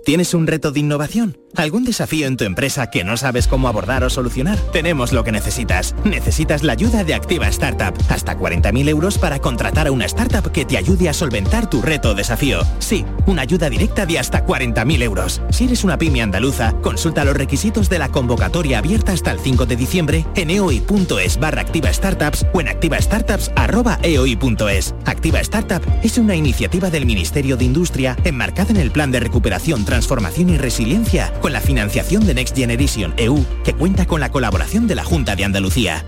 [0.08, 1.36] ¿Tienes un reto de innovación?
[1.54, 4.58] ¿Algún desafío en tu empresa que no sabes cómo abordar o solucionar?
[4.72, 5.94] Tenemos lo que necesitas.
[6.04, 7.92] Necesitas la ayuda de Activa Startup.
[8.08, 12.10] Hasta 40.000 euros para contratar a una startup que te ayude a solventar tu reto
[12.10, 12.60] o desafío.
[12.78, 15.42] Sí, una ayuda directa de hasta 40.000 euros.
[15.50, 19.66] Si eres una pyme andaluza, consulta los requisitos de la convocatoria abierta hasta el 5
[19.66, 24.94] de diciembre en eoi.es barra activa startups o en activastartups.eoi.es.
[25.04, 29.84] Activa Startup es una iniciativa del Ministerio de Industria enmarcada en el Plan de Recuperación,
[29.98, 34.86] Transformación y Resiliencia con la financiación de Next Generation EU, que cuenta con la colaboración
[34.86, 36.04] de la Junta de Andalucía.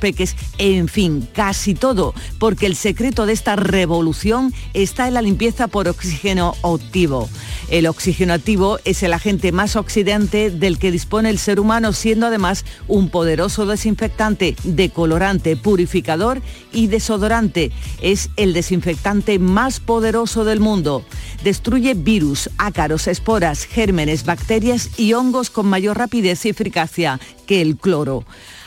[0.59, 5.89] en fin, casi todo, porque el secreto de esta revolución está en la limpieza por
[5.89, 7.29] oxígeno activo.
[7.71, 12.27] El oxígeno activo es el agente más oxidante del que dispone el ser humano, siendo
[12.27, 16.43] además un poderoso desinfectante, decolorante, purificador
[16.73, 17.73] y desodorante.
[18.03, 21.05] Es el desinfectante más poderoso del mundo.
[21.43, 27.77] Destruye virus, ácaros, esporas, gérmenes, bacterias y hongos con mayor rapidez y eficacia que el
[27.77, 28.25] cloro.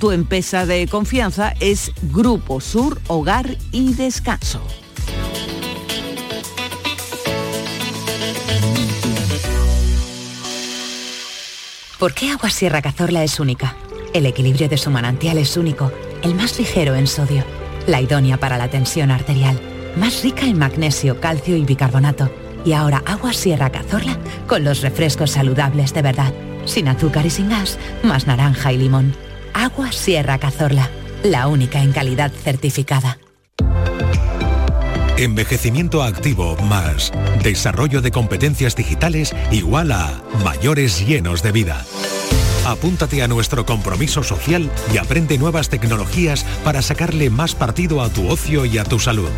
[0.00, 4.60] Tu empresa de confianza es Grupo Sur Hogar y Descanso.
[12.00, 13.76] ¿Por qué Agua Sierra Cazorla es única?
[14.12, 17.44] El equilibrio de su manantial es único, el más ligero en sodio,
[17.86, 19.56] la idónea para la tensión arterial,
[19.96, 22.28] más rica en magnesio, calcio y bicarbonato.
[22.64, 24.18] Y ahora Agua Sierra Cazorla
[24.48, 26.34] con los refrescos saludables de verdad,
[26.64, 29.27] sin azúcar y sin gas, más naranja y limón.
[29.58, 30.88] Agua Sierra Cazorla,
[31.24, 33.18] la única en calidad certificada.
[35.16, 37.10] Envejecimiento activo más
[37.42, 41.84] desarrollo de competencias digitales igual a mayores llenos de vida.
[42.66, 48.28] Apúntate a nuestro compromiso social y aprende nuevas tecnologías para sacarle más partido a tu
[48.28, 49.30] ocio y a tu salud.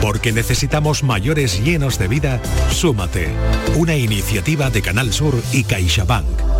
[0.00, 2.40] Porque necesitamos mayores llenos de vida,
[2.70, 3.30] súmate.
[3.74, 6.55] Una iniciativa de Canal Sur y CaixaBank.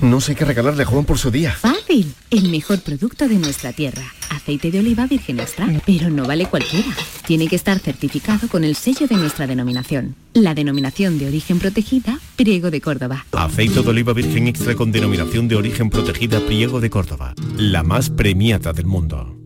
[0.00, 1.52] No sé qué regalarle a Juan por su día.
[1.52, 4.02] Fácil, el mejor producto de nuestra tierra.
[4.30, 5.68] Aceite de oliva virgen extra.
[5.84, 6.88] Pero no vale cualquiera.
[7.26, 10.16] Tiene que estar certificado con el sello de nuestra denominación.
[10.32, 13.26] La denominación de origen protegida, Priego de Córdoba.
[13.32, 17.34] Aceite de oliva virgen extra con denominación de origen protegida Priego de Córdoba.
[17.58, 19.36] La más premiada del mundo.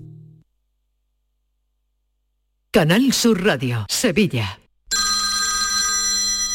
[2.70, 4.60] Canal Sur Radio, Sevilla.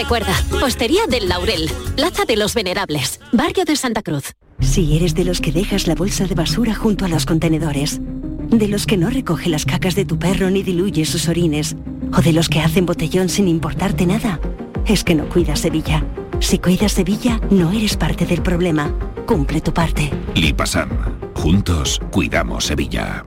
[0.00, 0.32] Recuerda,
[0.64, 4.32] Hostería del Laurel, Plaza de los Venerables, Barrio de Santa Cruz.
[4.58, 8.66] Si eres de los que dejas la bolsa de basura junto a los contenedores, de
[8.66, 11.76] los que no recoge las cacas de tu perro ni diluye sus orines,
[12.16, 14.40] o de los que hacen botellón sin importarte nada,
[14.86, 16.02] es que no cuidas Sevilla.
[16.38, 18.94] Si cuidas Sevilla, no eres parte del problema.
[19.26, 20.10] Cumple tu parte.
[20.34, 20.88] Lipasam.
[21.34, 23.26] Juntos cuidamos Sevilla.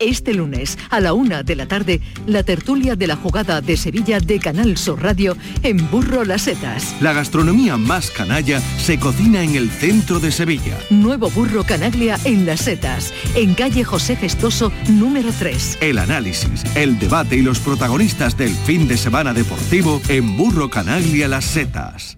[0.00, 4.20] Este lunes a la una de la tarde, la tertulia de la jugada de Sevilla
[4.20, 6.94] de Canal Sur Radio en Burro Las Setas.
[7.00, 10.78] La gastronomía más canalla se cocina en el centro de Sevilla.
[10.90, 15.78] Nuevo Burro Canaglia en Las Setas, en calle José Festoso, número 3.
[15.80, 21.26] El análisis, el debate y los protagonistas del fin de semana deportivo en Burro Canaglia
[21.26, 22.17] Las Setas.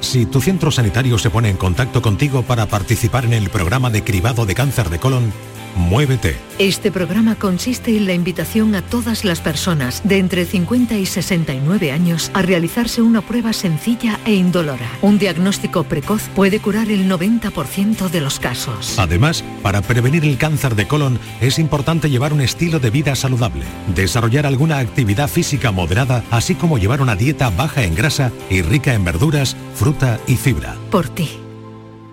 [0.00, 4.04] Si tu centro sanitario se pone en contacto contigo para participar en el programa de
[4.04, 5.32] cribado de cáncer de colon,
[5.76, 6.36] Muévete.
[6.58, 11.92] Este programa consiste en la invitación a todas las personas de entre 50 y 69
[11.92, 14.88] años a realizarse una prueba sencilla e indolora.
[15.02, 18.98] Un diagnóstico precoz puede curar el 90% de los casos.
[18.98, 23.64] Además, para prevenir el cáncer de colon es importante llevar un estilo de vida saludable,
[23.94, 28.94] desarrollar alguna actividad física moderada, así como llevar una dieta baja en grasa y rica
[28.94, 30.76] en verduras, fruta y fibra.
[30.90, 31.40] Por ti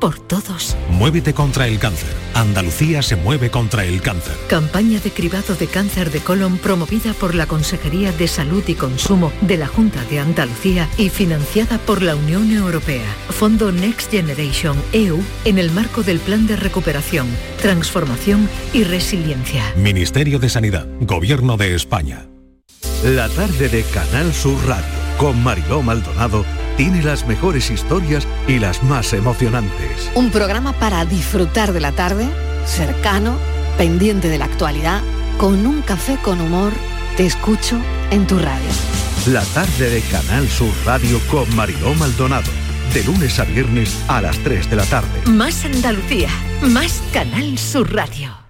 [0.03, 0.75] por todos.
[0.89, 2.09] Muévete contra el cáncer.
[2.33, 4.35] Andalucía se mueve contra el cáncer.
[4.49, 9.31] Campaña de cribado de cáncer de colon promovida por la Consejería de Salud y Consumo
[9.39, 13.05] de la Junta de Andalucía y financiada por la Unión Europea.
[13.29, 17.27] Fondo Next Generation EU en el marco del Plan de Recuperación,
[17.61, 19.63] Transformación y Resiliencia.
[19.77, 22.27] Ministerio de Sanidad, Gobierno de España.
[23.05, 26.45] La tarde de Canal Sur Radio con Mariló Maldonado
[26.77, 30.11] tiene las mejores historias y las más emocionantes.
[30.15, 32.27] Un programa para disfrutar de la tarde,
[32.65, 33.37] cercano,
[33.77, 35.01] pendiente de la actualidad,
[35.37, 36.73] con un café con humor,
[37.17, 37.77] te escucho
[38.11, 38.69] en tu radio.
[39.27, 42.51] La tarde de Canal Sur Radio con Mariló Maldonado.
[42.93, 45.31] De lunes a viernes a las 3 de la tarde.
[45.31, 46.29] Más Andalucía,
[46.61, 48.42] más Canal Sur Radio.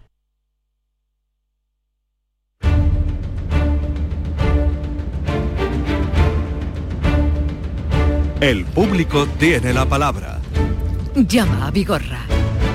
[8.44, 10.42] El público tiene la palabra.
[11.16, 12.26] Llama a Vigorra.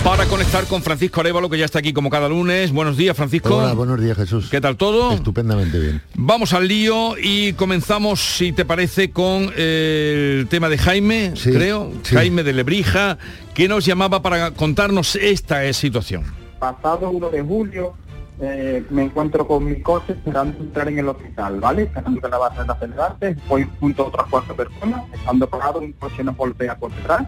[0.02, 2.72] Para conectar con Francisco Arevalo, que ya está aquí como cada lunes.
[2.72, 3.54] Buenos días, Francisco.
[3.54, 4.48] Hola, buenos días, Jesús.
[4.50, 5.12] ¿Qué tal todo?
[5.12, 6.00] Estupendamente bien.
[6.14, 12.44] Vamos al lío y comenzamos, si te parece, con el tema de Jaime, creo, Jaime
[12.44, 13.18] de Lebrija,
[13.52, 16.24] que nos llamaba para contarnos esta situación.
[16.58, 17.92] Pasado 1 de julio,
[18.40, 21.82] eh, me encuentro con mi coche esperando entrar en el hospital, ¿vale?
[21.82, 26.22] Esperando que la de acelerarse, voy junto a otras cuatro personas, estando parado, un coche
[26.22, 27.26] nos golpea por detrás,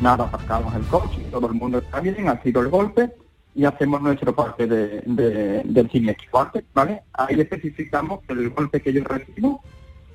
[0.00, 3.10] nada, aparcamos el coche, todo el mundo está bien, ha sido el golpe,
[3.56, 7.02] y hacemos nuestro parte de, de- del siniestro ¿vale?
[7.12, 9.62] Ahí especificamos que el golpe que yo recibo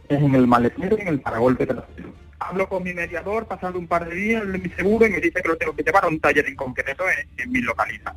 [0.10, 2.10] es en el maletero y en el paragolpe trasero.
[2.40, 5.48] Hablo con mi mediador, pasando un par de días mi seguro y me dice que
[5.50, 7.04] lo tengo que llevar a un taller en concreto
[7.38, 8.14] en mi localidad.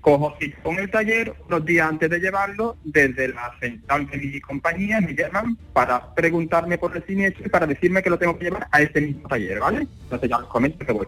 [0.00, 4.40] Cojo cita con el taller, unos días antes de llevarlo, desde la central de mi
[4.40, 8.44] compañía me llaman para preguntarme por el siniestro y para decirme que lo tengo que
[8.44, 9.86] llevar a ese mismo taller, ¿vale?
[10.04, 11.06] Entonces ya les comento que voy.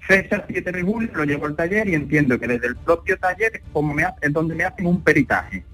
[0.00, 3.52] Fecha 7 de julio, lo llevo al taller y entiendo que desde el propio taller
[3.54, 5.64] es, como me es donde me hacen un peritaje.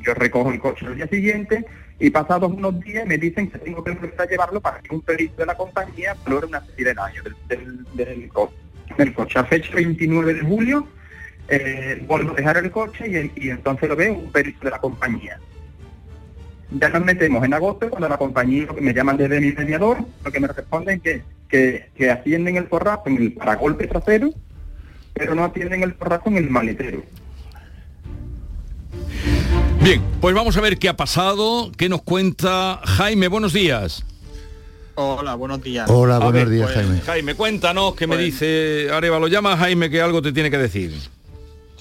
[0.00, 1.66] Yo recojo el coche el día siguiente
[1.98, 5.02] y pasados unos días me dicen que tengo que volver a llevarlo para que un
[5.02, 8.28] perito de la compañía valore una serie de daños del, del,
[8.96, 9.38] del coche.
[9.38, 10.88] A fecha 29 de julio
[11.48, 15.40] eh, vuelvo a dejar el coche y, entonces lo veo un perito de la compañía.
[16.70, 19.98] Ya nos metemos en agosto cuando la compañía lo que me llaman desde mi mediador,
[20.22, 24.30] lo que me responden es que, que, que atienden el forrazo en el paragolpe trasero,
[25.14, 27.02] pero no atienden el forrazo en el maletero.
[29.82, 33.28] Bien, pues vamos a ver qué ha pasado, qué nos cuenta Jaime.
[33.28, 34.04] Buenos días.
[34.96, 35.88] Hola, buenos días.
[35.88, 37.00] Hola, buenos ver, días, pues, Jaime.
[37.00, 39.28] Jaime, cuéntanos qué me Pues- dice Arevalo.
[39.28, 40.92] Llama a Jaime que algo te tiene que decir.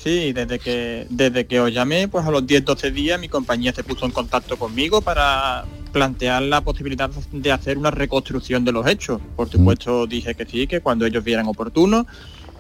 [0.07, 3.83] Sí, desde que desde que os llamé, pues a los 10-12 días mi compañía se
[3.83, 9.19] puso en contacto conmigo para plantear la posibilidad de hacer una reconstrucción de los hechos.
[9.35, 12.07] Por supuesto dije que sí, que cuando ellos vieran oportuno.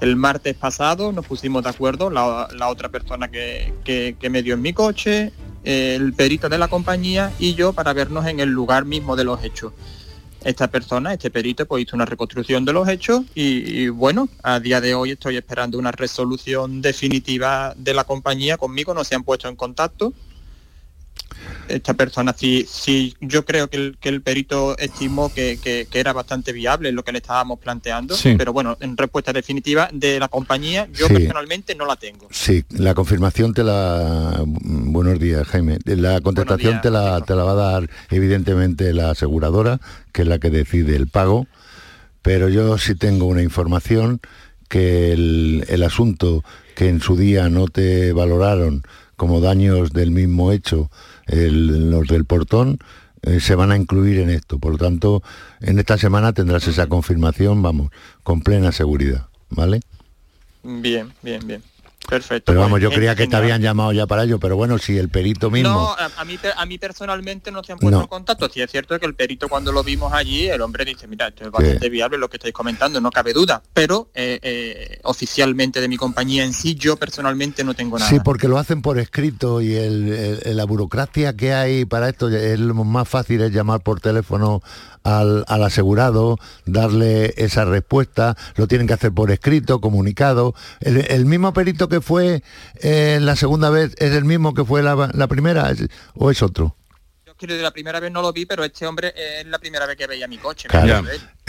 [0.01, 4.43] El martes pasado nos pusimos de acuerdo, la, la otra persona que, que- que me
[4.43, 5.31] dio en mi coche,
[5.63, 9.41] el perito de la compañía y yo para vernos en el lugar mismo de los
[9.41, 9.71] hechos.
[10.43, 14.59] Esta persona, este perito, pues hizo una reconstrucción de los hechos y, y, bueno, a
[14.59, 18.57] día de hoy estoy esperando una resolución definitiva de la compañía.
[18.57, 20.13] Conmigo no se han puesto en contacto.
[21.67, 25.99] Esta persona sí, sí yo creo que el, que el perito estimó que, que- que
[25.99, 28.35] era bastante viable lo que le estábamos planteando, Sí.
[28.37, 31.13] pero bueno, en respuesta definitiva de la compañía, yo Sí.
[31.13, 32.27] personalmente no la tengo.
[32.31, 34.41] Sí, la confirmación te la...
[34.45, 35.77] Buenos días, Jaime.
[35.85, 39.79] La contestación te, la, te la va a dar evidentemente la aseguradora,
[40.13, 41.47] que es la que decide el pago,
[42.21, 44.21] pero yo sí tengo una información
[44.69, 46.43] que el, el asunto
[46.75, 48.83] que en su día no te valoraron
[49.17, 50.89] como daños del mismo hecho,
[51.27, 52.79] los del portón,
[53.23, 54.59] eh, se van a incluir en esto.
[54.59, 55.23] Por lo tanto,
[55.59, 57.91] en esta semana tendrás esa confirmación, vamos,
[58.23, 59.81] con plena seguridad, ¿vale?
[60.63, 61.63] Bien, bien, bien.
[62.07, 62.45] Perfecto.
[62.51, 64.97] Pero pues, vamos, yo creía que te habían llamado ya para ello, pero bueno, si
[64.97, 65.69] el perito mismo...
[65.69, 68.03] No, a, a mí, a mí personalmente no se han puesto No.
[68.03, 68.49] en contacto.
[68.49, 71.43] Sí es cierto que el perito cuando lo vimos allí, el hombre dice, mira, esto
[71.45, 73.61] es bastante viable lo que estáis comentando, no cabe duda.
[73.73, 78.09] Pero eh, eh, oficialmente de mi compañía en sí, yo personalmente no tengo nada.
[78.09, 82.29] Sí, porque lo hacen por escrito y el- el- la burocracia que hay para esto
[82.29, 84.61] es lo más fácil es llamar por teléfono
[85.03, 90.53] al, al asegurado, darle esa respuesta, lo tienen que hacer por escrito, comunicado.
[90.81, 92.43] El, el mismo perito que fue
[92.81, 96.75] eh, la segunda vez es el mismo que fue la, primera ¿Es- o es otro.
[97.37, 99.95] Quiero decir, la primera vez no lo vi, pero este hombre es la primera vez
[99.95, 100.67] que veía mi coche.
[100.73, 101.01] Eh,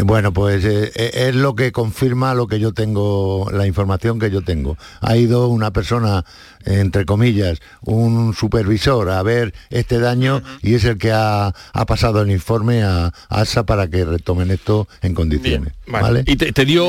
[0.05, 4.31] Bueno, pues eh, eh, es lo que confirma lo que yo tengo, la información que
[4.31, 4.77] yo tengo.
[5.01, 6.25] Ha ido una persona,
[6.65, 12.21] entre comillas, un supervisor a ver este daño y es el que ha, ha pasado
[12.21, 15.73] el informe a, a ASA para que retomen esto en condiciones.
[15.87, 16.03] Vale.
[16.03, 16.25] ¿vale?
[16.27, 16.85] Y te, te dio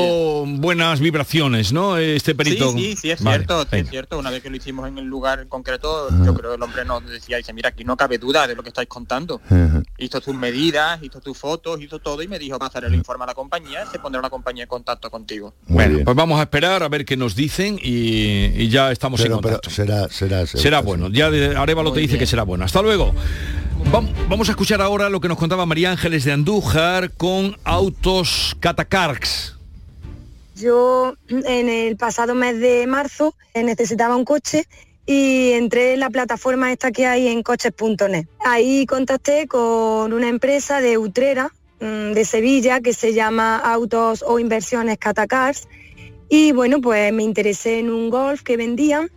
[0.46, 1.96] buenas vibraciones, ¿no?
[1.96, 2.70] Este perito.
[2.72, 4.18] Sí, sí, sí, es Vale, cierto, sí, es cierto.
[4.18, 6.84] Una vez que lo hicimos en el lugar en concreto, yo creo que el hombre
[6.84, 9.40] nos decía, dice, mira, aquí no cabe duda de lo que estáis contando.
[9.96, 13.28] Hizo sus medidas, hizo tus fotos, hizo todo y me dijo, pasar el informe a
[13.28, 15.54] la compañía, se pondrá la compañía en contacto contigo.
[15.68, 19.36] Bueno, pues vamos a esperar a ver qué nos dicen y, y ya estamos Pero-
[19.36, 19.70] en pero contacto.
[19.70, 21.08] será, será, Será bueno.
[21.08, 22.64] Ya de Arevalo te dice que será bueno.
[22.64, 23.14] Hasta luego.
[23.92, 28.56] Vam- Vamos a escuchar ahora lo que nos contaba María Ángeles de Andújar con Autos
[28.60, 29.56] Catacarx.
[30.56, 34.66] Yo en el pasado mes de marzo necesitaba un coche
[35.06, 38.26] y entré en la plataforma esta que hay en coches.net.
[38.44, 44.38] Ahí contacté con una empresa de Utrera, mm, de Sevilla, que se llama Autos o
[44.38, 45.68] Inversiones Catacars.
[46.28, 49.10] Y bueno, pues me interesé en un Golf que vendían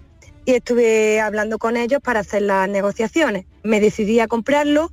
[0.46, 3.46] y estuve hablando con ellos para hacer las negociaciones.
[3.64, 4.92] Me decidí a comprarlo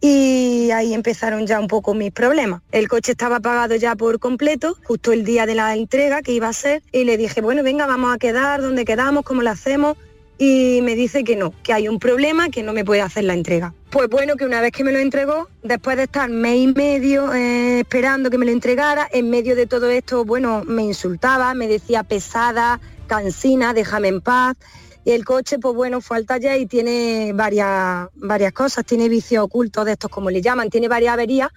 [0.00, 2.62] y ahí empezaron ya un poco mis problemas.
[2.72, 6.48] El coche estaba pagado ya por completo, justo el día de la entrega que iba
[6.48, 9.24] a ser, y le dije, bueno, venga, vamos a quedar, ¿dónde quedamos?
[9.24, 9.96] ¿Cómo lo hacemos?
[10.44, 13.34] Y me dice que no, que hay un problema, que no me puede hacer la
[13.34, 13.74] entrega.
[13.90, 17.32] Pues bueno, que una vez que me lo entregó, después de estar mes y medio
[17.32, 21.68] eh, esperando que me lo entregara, en medio de todo esto, bueno, me insultaba, me
[21.68, 24.56] decía pesada, cansina, déjame en paz.
[25.04, 29.44] Y el coche, pues bueno, fue al taller y tiene varias, varias cosas, tiene vicios
[29.44, 31.50] ocultos de estos como le llaman, tiene varias averías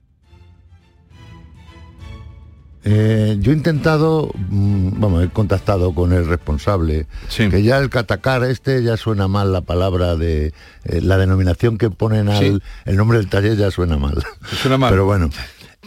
[2.87, 8.43] Eh, yo he intentado, mm, vamos, he contactado con el responsable, que ya el catacar
[8.43, 13.17] este ya suena mal la palabra de eh, la denominación que ponen al el nombre
[13.17, 14.23] del taller ya suena mal.
[14.61, 14.91] Suena mal.
[14.91, 15.31] Pero bueno,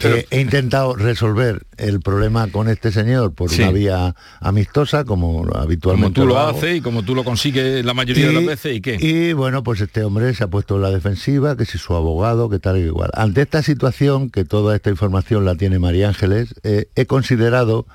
[0.03, 3.61] eh, he intentado resolver el problema con este señor por Sí.
[3.61, 7.93] una vía amistosa, como habitualmente Como tú lo haces y como tú lo consigues la
[7.93, 8.97] mayoría de las veces y qué.
[8.99, 12.49] Y bueno, pues este hombre se ha puesto en la defensiva, que si su abogado,
[12.49, 13.09] que tal y igual.
[13.13, 17.85] Ante esta situación, que toda esta información la tiene María Ángeles, eh, he considerado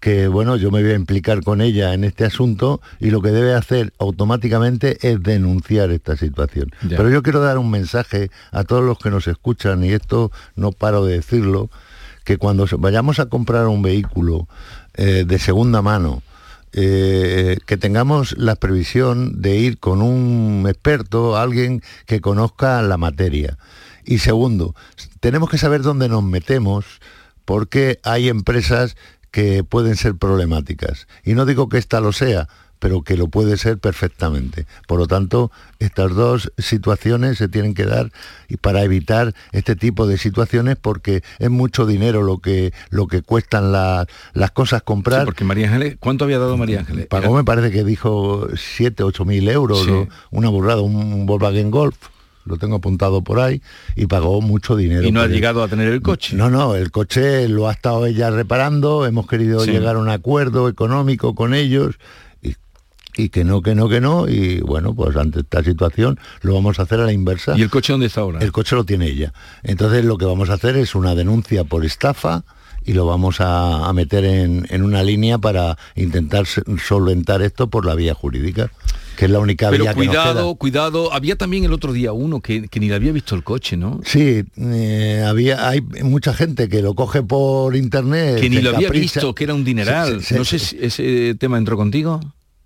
[0.00, 3.30] que bueno, yo me voy a implicar con ella en este asunto y lo que
[3.30, 6.70] debe hacer automáticamente es denunciar esta situación.
[6.88, 6.96] Ya.
[6.96, 10.72] Pero yo quiero dar un mensaje a todos los que nos escuchan, y esto no
[10.72, 11.70] paro de decirlo,
[12.24, 14.48] que cuando vayamos a comprar un vehículo
[14.94, 16.22] eh, de segunda mano,
[16.72, 23.58] eh, que tengamos la previsión de ir con un experto, alguien que conozca la materia.
[24.04, 24.74] Y segundo,
[25.20, 26.86] tenemos que saber dónde nos metemos
[27.44, 28.96] porque hay empresas
[29.30, 31.06] que pueden ser problemáticas.
[31.24, 34.66] Y no digo que esta lo sea, pero que lo puede ser perfectamente.
[34.88, 35.50] Por lo tanto,
[35.80, 38.10] estas dos situaciones se tienen que dar
[38.48, 43.20] y para evitar este tipo de situaciones porque es mucho dinero lo que lo que
[43.20, 45.20] cuestan la- las cosas comprar.
[45.20, 47.06] Sí, porque María Ángeles, ¿cuánto había dado María Ángeles?
[47.06, 49.90] Pagó me parece que dijo 7, 8 mil euros, Sí.
[49.90, 50.08] ¿no?
[50.30, 51.96] una burrada, un Volkswagen Golf,
[52.44, 53.60] lo tengo apuntado por ahí,
[53.96, 55.06] y pagó mucho dinero.
[55.06, 56.36] Y no ha llegado a tener el coche.
[56.36, 59.70] No, no, el coche lo ha estado ella reparando, hemos querido Sí.
[59.70, 61.96] llegar a un acuerdo económico con ellos
[62.42, 62.54] y,
[63.16, 66.78] y que no, que no, que no, y bueno, pues ante esta situación lo vamos
[66.78, 67.54] a hacer a la inversa.
[67.56, 68.38] ¿Y el coche dónde está ahora?
[68.40, 69.32] El coche lo tiene ella.
[69.62, 72.44] Entonces lo que vamos a hacer es una denuncia por estafa
[72.84, 77.84] y lo vamos a, a meter en, en una línea para intentar solventar esto por
[77.84, 78.70] la vía jurídica,
[79.20, 80.22] que es la única Pero vía que nos queda.
[80.32, 81.12] cuidado, cuidado.
[81.12, 84.00] Había también el otro día uno que, que ni le había visto el coche, ¿no?
[84.02, 88.40] Sí, eh, había, hay mucha gente que lo coge por internet.
[88.40, 90.22] Que ni lo había visto, que era un dineral.
[90.30, 92.18] No sé si ese tema entró contigo.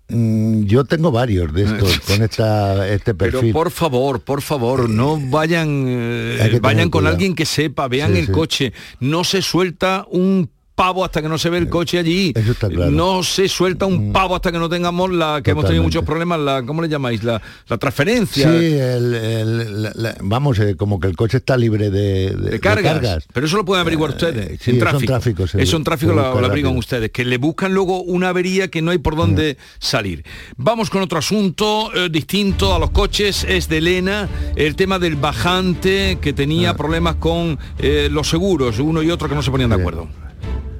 [0.07, 3.51] Mm, Yo tengo varios de estos con esta, este Pero perfil.
[3.51, 7.15] por favor, por favor, no vayan, eh, vayan con cuidado.
[7.15, 8.31] alguien que sepa, vean Sí, el sí.
[8.31, 8.73] coche.
[9.01, 12.33] No se suelta un pavo hasta que no se ve el coche allí.
[12.35, 12.91] Eso está claro.
[12.91, 12.95] Mm.
[12.95, 16.39] No se suelta un pavo hasta que no tengamos la que hemos tenido muchos problemas,
[16.39, 17.23] la, ¿cómo le llamáis?
[17.23, 17.41] La, la
[17.75, 18.49] Sí, transferencia.
[18.53, 22.49] el- el- la- la- vamos, eh, como que el coche está libre de, de- de
[22.51, 23.23] de cargas.
[23.23, 24.59] Eh, Pero eso lo pueden averiguar ustedes.
[24.61, 25.05] sí, en eso en tráfico.
[25.13, 27.09] tráfico se- eso en tráfico lo, averiguan ustedes.
[27.11, 30.25] Que le buscan luego una avería que no hay por dónde salir.
[30.57, 33.45] Vamos con otro asunto eh, distinto a los coches.
[33.47, 34.27] Es de Elena.
[34.55, 36.75] El tema del bajante que tenía Ah.
[36.77, 38.79] problemas con eh, los seguros.
[38.79, 40.07] Uno y otro que no se ponían de acuerdo.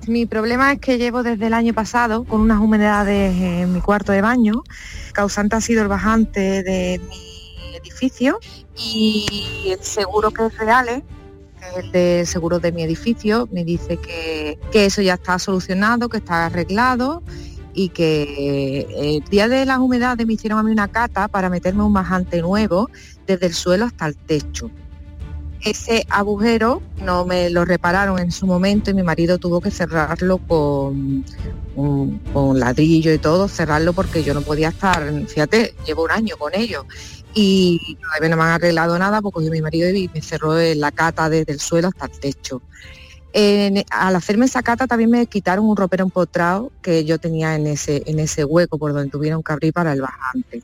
[0.08, 4.12] Mi problema es que llevo desde el año pasado con unas humedades en mi cuarto
[4.12, 4.64] de baño.
[5.14, 8.40] Causante ha sido el bajante de mi edificio
[8.78, 11.04] y el seguro que es real,
[11.60, 15.40] que es el de seguro de mi edificio, me dice que, que eso ya está
[15.40, 17.24] solucionado, que está arreglado
[17.74, 18.88] y que
[19.18, 22.42] el día de las humedades me hicieron a mí una cata para meterme un bajante
[22.42, 22.92] nuevo
[23.26, 24.70] desde el suelo hasta el techo
[25.66, 30.38] ese agujero no me lo repararon en su momento y mi marido tuvo que cerrarlo
[30.38, 31.26] con,
[31.76, 36.54] con ladrillo y todo, cerrarlo porque yo no podía estar, fíjate, llevo un año con
[36.54, 36.86] ellos
[37.34, 41.54] y todavía no me han arreglado nada porque mi marido me cerró la cata desde
[41.54, 42.62] el suelo hasta el techo.
[43.90, 48.04] Al hacerme esa cata también me quitaron un ropero empotrado que yo tenía en ese,
[48.06, 50.62] en ese hueco por donde tuvieron que abrir para el bajante.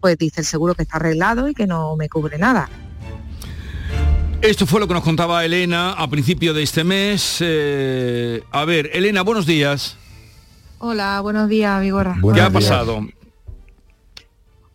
[0.00, 2.68] Pues dice el seguro que está arreglado y que no me cubre nada.
[4.44, 7.38] Esto fue lo que nos contaba Elena a principio de este mes.
[7.40, 9.96] Eh, a ver, Elena, buenos días.
[10.80, 12.18] Hola, buenos días, Vigorra.
[12.34, 13.08] ¿Qué ha pasado?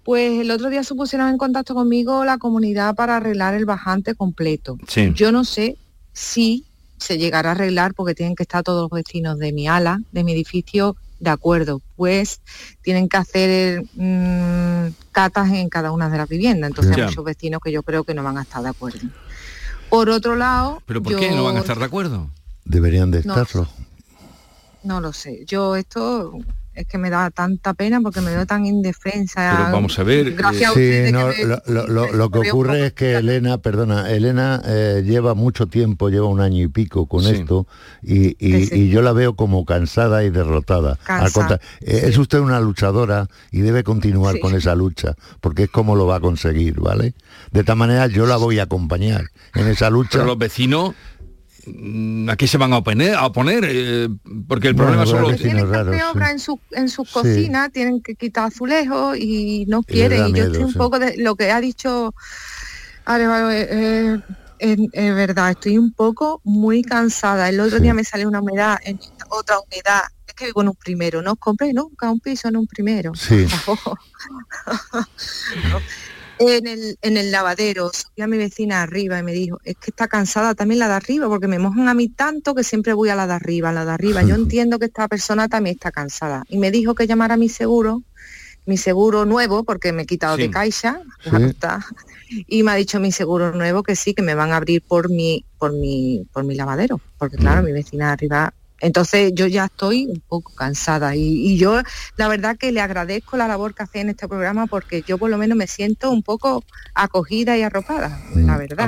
[0.03, 4.15] Pues el otro día se pusieron en contacto conmigo la comunidad para arreglar el bajante
[4.15, 4.80] completo.
[4.88, 5.11] Sí.
[5.13, 5.78] Yo no sé
[6.13, 6.65] si
[6.97, 10.24] se llegará a arreglar porque tienen que estar todos los vecinos de mi ala, de
[10.24, 11.80] mi edificio, de acuerdo.
[11.95, 12.41] Pues
[12.82, 16.72] tienen que hacer mm, catas en cada una de las viviendas.
[16.72, 17.03] Entonces Ya.
[17.03, 19.07] hay muchos vecinos que yo creo que no van a estar de acuerdo.
[19.89, 22.29] Por otro lado, ¿Pero por yo qué no van a estar de acuerdo?
[22.65, 23.35] Deberían de No.
[23.35, 23.67] estarlo.
[24.83, 25.43] no lo sé.
[25.45, 26.33] Yo esto
[26.80, 29.53] es que me da tanta pena porque me veo tan indefensa.
[29.57, 32.30] Pero vamos a ver, Gracias a Sí, ustedes no, que me- lo, lo- lo- lo
[32.30, 36.67] que ocurre es que Elena, perdona, Elena eh, lleva mucho tiempo, lleva un año y
[36.69, 37.32] pico con Sí.
[37.32, 37.67] esto
[38.01, 38.75] y, y- Que sí.
[38.84, 40.97] y yo la veo como cansada y derrotada.
[41.03, 44.39] Cansada, eh, Es usted una luchadora y debe continuar Sí.
[44.39, 47.13] con esa lucha, porque es como lo va a conseguir, ¿vale?
[47.51, 50.11] De esta manera yo la voy a acompañar en esa lucha.
[50.13, 50.93] Pero los vecinos,
[52.30, 53.15] ¿a qué se van a oponer?
[53.15, 53.63] A oponer?
[53.67, 54.09] Eh,
[54.47, 56.01] porque el Bueno, problema vecinos tienen que hacer sí.
[56.13, 57.13] obra en su en sus Sí.
[57.13, 60.20] cocinas, tienen que quitar azulejos y no quieren.
[60.20, 60.78] Y, yo miedo, estoy un sí.
[60.78, 62.13] poco de lo que ha dicho
[63.05, 63.67] Arevalo, eh,
[64.59, 67.49] eh, es, verdad, estoy un poco muy cansada.
[67.49, 68.99] El otro día me salió una humedad, en
[69.30, 70.01] otra humedad.
[70.28, 73.13] Es que vivo en un primero, no compré nunca un piso en un primero.
[73.15, 73.47] Sí.
[76.39, 79.91] en, el, en el lavadero, subí a mi vecina arriba y me dijo, es que
[79.91, 83.09] está cansada también la de arriba, porque me mojan a mí tanto que siempre voy
[83.09, 84.23] a la de arriba, a la de arriba.
[84.23, 86.43] Yo entiendo que esta persona también está cansada.
[86.49, 88.03] Y me dijo que llamara a mi seguro,
[88.65, 91.01] mi seguro nuevo, porque me he quitado de caixa,
[92.47, 95.09] y me ha dicho mi seguro nuevo que sí, que me van a abrir por
[95.09, 100.05] mi, por mi, por mi lavadero, porque claro, mi vecina arriba entonces yo ya estoy
[100.05, 101.82] un poco cansada y, yo
[102.15, 105.30] la verdad que le agradezco la labor que hace en este programa porque yo por
[105.30, 106.63] lo menos me siento un poco
[106.93, 108.88] acogida y arropada, la verdad.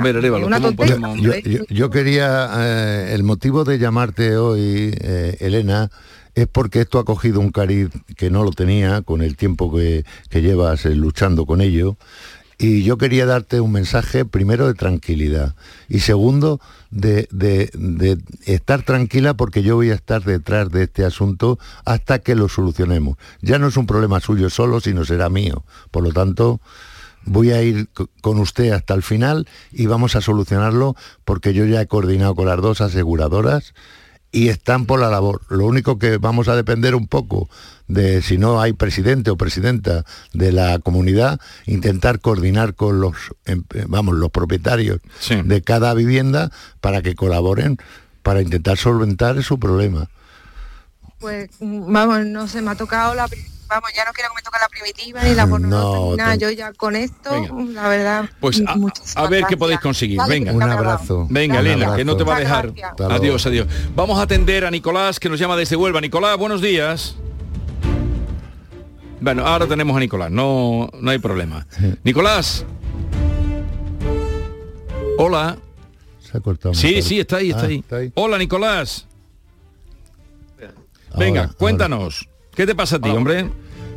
[1.68, 5.90] yo, quería, eh, el motivo de llamarte hoy, eh, Elena,
[6.34, 10.04] es porque esto ha cogido un cariz que no lo tenía con el tiempo que,
[10.30, 11.96] que llevas eh, luchando con ello
[12.58, 15.54] y yo quería darte un mensaje primero de tranquilidad
[15.88, 17.28] y segundo de,
[18.46, 23.16] estar tranquila porque yo voy a estar detrás de este asunto hasta que lo solucionemos.
[23.40, 25.64] Ya no es un problema suyo solo, sino será mío.
[25.90, 26.60] Por lo tanto,
[27.24, 27.88] voy a ir
[28.20, 30.94] con usted hasta el final y vamos a solucionarlo
[31.24, 33.74] porque yo ya he coordinado con las dos aseguradoras
[34.32, 35.42] y están por la labor.
[35.48, 37.48] Lo único que vamos a depender un poco
[37.92, 43.14] de si no hay presidente o presidenta de la comunidad, intentar coordinar con los
[43.44, 45.00] em, vamos, los propietarios
[45.44, 47.78] de cada vivienda para que colaboren
[48.22, 50.08] para intentar solventar su problema.
[51.18, 53.28] Pues vamos, no se me ha tocado la
[53.68, 56.72] vamos, ya no quiero que me toque la primitiva ni la no, nada, yo ya
[56.72, 57.30] con esto,
[57.72, 58.30] la verdad.
[58.40, 58.62] Pues
[59.16, 60.18] a, ver qué podéis conseguir.
[60.28, 60.52] Venga.
[60.52, 61.26] Un abrazo.
[61.30, 62.72] Venga, Elena, que no te va a dejar.
[63.10, 63.66] Adiós, adiós.
[63.94, 66.00] Vamos a atender a Nicolás, que nos llama desde Huelva.
[66.00, 67.16] Nicolás, buenos días.
[69.22, 71.64] Bueno, ahora tenemos a Nicolás, no, no hay problema.
[72.02, 72.66] Nicolás.
[75.16, 75.56] Hola.
[76.18, 76.74] Se ha cortado.
[76.74, 77.66] Sí, sí, está ahí, está,
[77.96, 78.12] ah, ahí.
[78.16, 79.06] Hola, Nicolás.
[81.16, 82.28] Venga, cuéntanos.
[82.52, 83.48] ¿Qué te pasa a ti, hombre?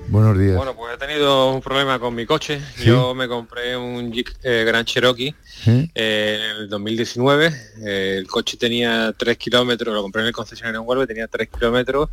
[0.07, 0.55] Buenos días.
[0.55, 2.61] Bueno, pues he tenido un problema con mi coche.
[2.83, 5.33] Yo me compré un Jeep eh, Grand Cherokee
[5.65, 7.51] eh, en el 2019.
[7.83, 11.49] Eh, el coche tenía 3 kilómetros, lo compré en el concesionario en Huelva, tenía 3
[11.49, 12.09] kilómetros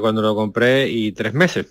[0.00, 1.66] cuando lo compré y 3 meses.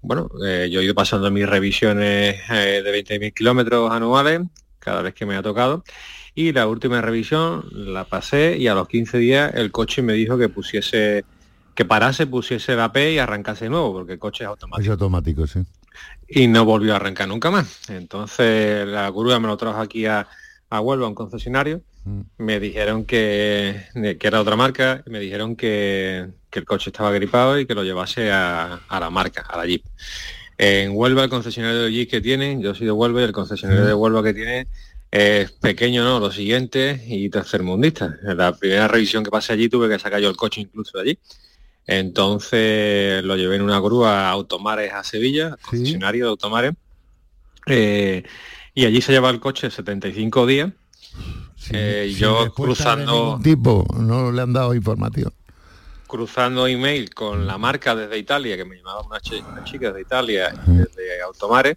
[0.00, 4.40] bueno, yo he ido pasando mis revisiones de 20.000 kilómetros anuales
[4.78, 5.84] cada vez que me ha tocado.
[6.34, 10.38] Y la última revisión la pasé y a los 15 días el coche me dijo
[10.38, 11.24] que pusiese
[11.74, 14.82] que parase, pusiese la P y arrancase de nuevo, porque el coche es automático.
[14.82, 15.60] Es automático, sí.
[16.28, 17.88] Y no volvió a arrancar nunca más.
[17.88, 20.28] Entonces la grúa me lo trajo aquí a,
[20.68, 21.82] a Huelva, a un concesionario.
[22.04, 22.20] Mm.
[22.38, 23.84] Me dijeron que,
[24.18, 28.30] que, era otra marca, me dijeron que, el coche estaba gripado y que lo llevase
[28.30, 29.84] a, la marca, a la Jeep.
[30.58, 33.84] En Huelva, el concesionario de Jeep que tienen, yo soy de Huelva y el concesionario
[33.84, 33.98] de mm.
[33.98, 34.66] Huelva que tiene
[35.10, 36.20] es pequeño, ¿no?
[36.20, 38.16] Lo siguiente y tercermundista.
[38.22, 41.02] En la primera revisión que pasé allí tuve que sacar yo el coche incluso de
[41.02, 41.18] allí
[41.90, 46.74] entonces lo llevé en una grúa a Automares a Sevilla, concesionario de Automares,
[47.66, 48.22] eh,
[48.74, 50.70] y allí se lleva el coche 75 días.
[51.72, 53.40] Eh, yo cruzando...
[53.42, 55.32] Tipo, no le han dado información.
[56.06, 61.20] Cruzando email con la marca desde Italia, que me llamaba una, chica de Italia, desde
[61.22, 61.76] Automares,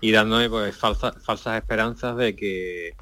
[0.00, 2.96] y dándome pues falsas esperanzas de que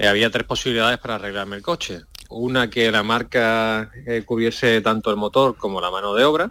[0.00, 2.02] había tres posibilidades para arreglarme el coche
[2.34, 6.50] una que la marca eh, cubriese tanto el motor como la mano de obra,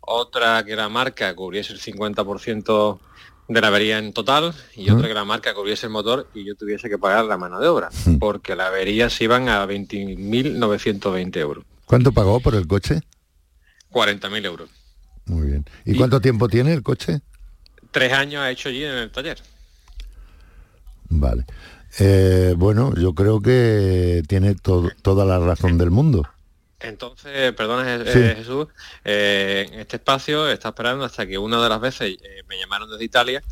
[0.00, 2.98] otra que la marca cubriese el 50%
[3.48, 6.54] de la avería en total y otra que la marca cubriese el motor y yo
[6.54, 11.64] tuviese que pagar la mano de obra, porque la avería se iban a 20.920 euros.
[11.86, 13.00] ¿Cuánto pagó por el coche?
[13.90, 14.70] 40.000 euros.
[15.26, 15.64] Muy bien.
[15.84, 17.20] ¿Y, cuánto tiempo tiene el coche?
[17.90, 19.38] Tres años ha hecho allí en el taller.
[21.08, 21.44] Vale.
[21.98, 26.28] Eh, bueno, yo creo que tiene toda la razón del mundo.
[26.80, 28.66] Entonces, perdona eh, Jesús,
[29.04, 32.16] eh, en este espacio está esperando hasta que una de las veces
[32.48, 33.42] me llamaron desde Italia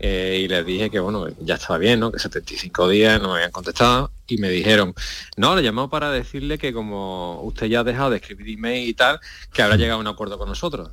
[0.00, 2.12] y les dije que bueno, ya estaba bien, ¿no?
[2.12, 4.92] Que 75 días no me habían contestado y me dijeron,
[5.38, 8.92] no, le llamó para decirle que como usted ya ha dejado de escribir email y
[8.92, 9.18] tal,
[9.50, 10.90] que habrá llegado a un acuerdo con nosotros.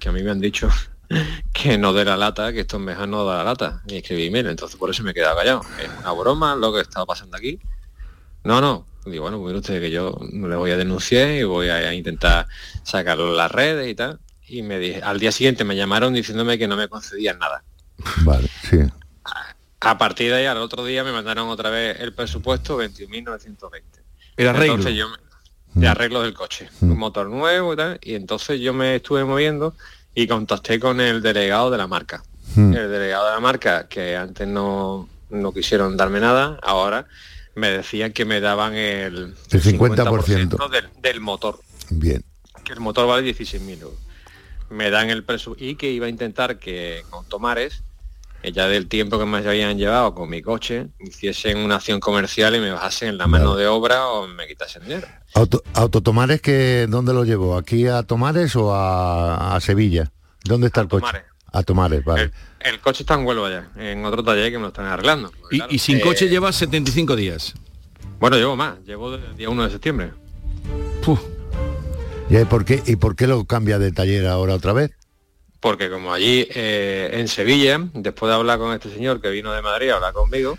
[0.00, 0.68] que a mí me han dicho
[1.52, 4.26] que no dé la lata, que esto es mejor no da la lata, ni escribí
[4.26, 5.62] email, entonces por eso me he quedado callado.
[5.82, 7.58] Es una broma lo que estaba pasando aquí.
[8.44, 8.86] No, no.
[9.04, 12.46] Digo, bueno, pues usted que yo le voy a denunciar y voy a intentar
[12.82, 14.20] sacarlo en las redes y tal.
[14.46, 17.64] Y me dije, al día siguiente me llamaron diciéndome que no me concedían nada.
[18.24, 18.78] Vale, sí.
[19.80, 23.82] A, partir de ahí, al otro día me mandaron otra vez el presupuesto 21.920.
[24.36, 24.74] El arreglo.
[24.74, 25.08] Entonces yo
[25.74, 25.90] de mm.
[25.90, 26.68] arreglo del coche.
[26.80, 26.98] Un mm.
[26.98, 27.98] motor nuevo y tal.
[28.02, 29.74] Y entonces yo me estuve moviendo
[30.14, 32.22] y contacté con el delegado de la marca.
[32.54, 32.72] Hmm.
[32.72, 37.06] El delegado de la marca, que antes no, no quisieron darme nada, ahora
[37.54, 41.60] me decían que me daban el, el 50%, del, del, motor.
[41.90, 42.24] Bien.
[42.64, 43.98] Que el motor vale 16.000 euros.
[44.70, 47.82] Me dan el presupuesto y que iba a intentar que con Tomares,
[48.42, 52.54] eh, ya del tiempo que me habían llevado con mi coche, hiciesen una acción comercial
[52.54, 55.06] y me bajasen en la mano de obra o me quitasen dinero.
[55.34, 57.56] Auto, ¿Autotomares que dónde lo llevo?
[57.56, 60.12] ¿Aquí a Tomares o a, a Sevilla?
[60.44, 61.24] ¿Dónde está el coche?
[61.52, 62.30] A Tomares, vale.
[62.60, 65.32] El, coche está en Huelva ya, en otro taller que me lo están arreglando.
[65.68, 67.54] y, sin eh, coche llevas 75 días.
[68.20, 70.12] Bueno, llevo más, llevo el día 1 de septiembre.
[72.28, 74.92] ¿Y por, qué, ¿Y por qué lo cambia de taller ahora otra vez?
[75.60, 79.60] Porque como allí eh, en Sevilla, después de hablar con este señor que vino de
[79.60, 80.58] Madrid a hablar conmigo,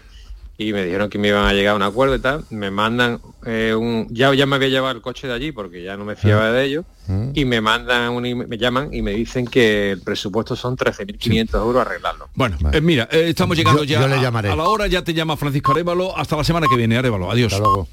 [0.57, 3.19] y me dijeron que me iban a llegar a un acuerdo y tal, me mandan
[3.47, 4.07] eh, un...
[4.11, 6.51] Ya, ya me había llevado el coche de allí porque ya no me fiaba ah.
[6.51, 7.29] de ellos, mm.
[7.33, 11.81] y me mandan un, me llaman y me dicen que el presupuesto son 13.500 euros
[11.81, 12.29] arreglarlo.
[12.35, 16.15] Bueno, eh, mira, estamos llegando ya a, a, la hora, ya te llama Francisco Arevalo,
[16.15, 17.53] hasta la semana que viene, Arevalo, adiós.
[17.53, 17.87] Hasta luego.